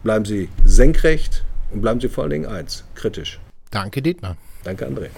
bleiben 0.04 0.26
Sie 0.26 0.50
senkrecht 0.66 1.44
und 1.72 1.82
bleiben 1.82 2.00
Sie 2.00 2.10
vor 2.10 2.24
allen 2.24 2.32
Dingen 2.32 2.46
eins, 2.46 2.84
kritisch. 2.96 3.40
Danke, 3.72 4.02
Dietmar. 4.02 4.38
Danke, 4.64 4.88
André. 4.88 5.10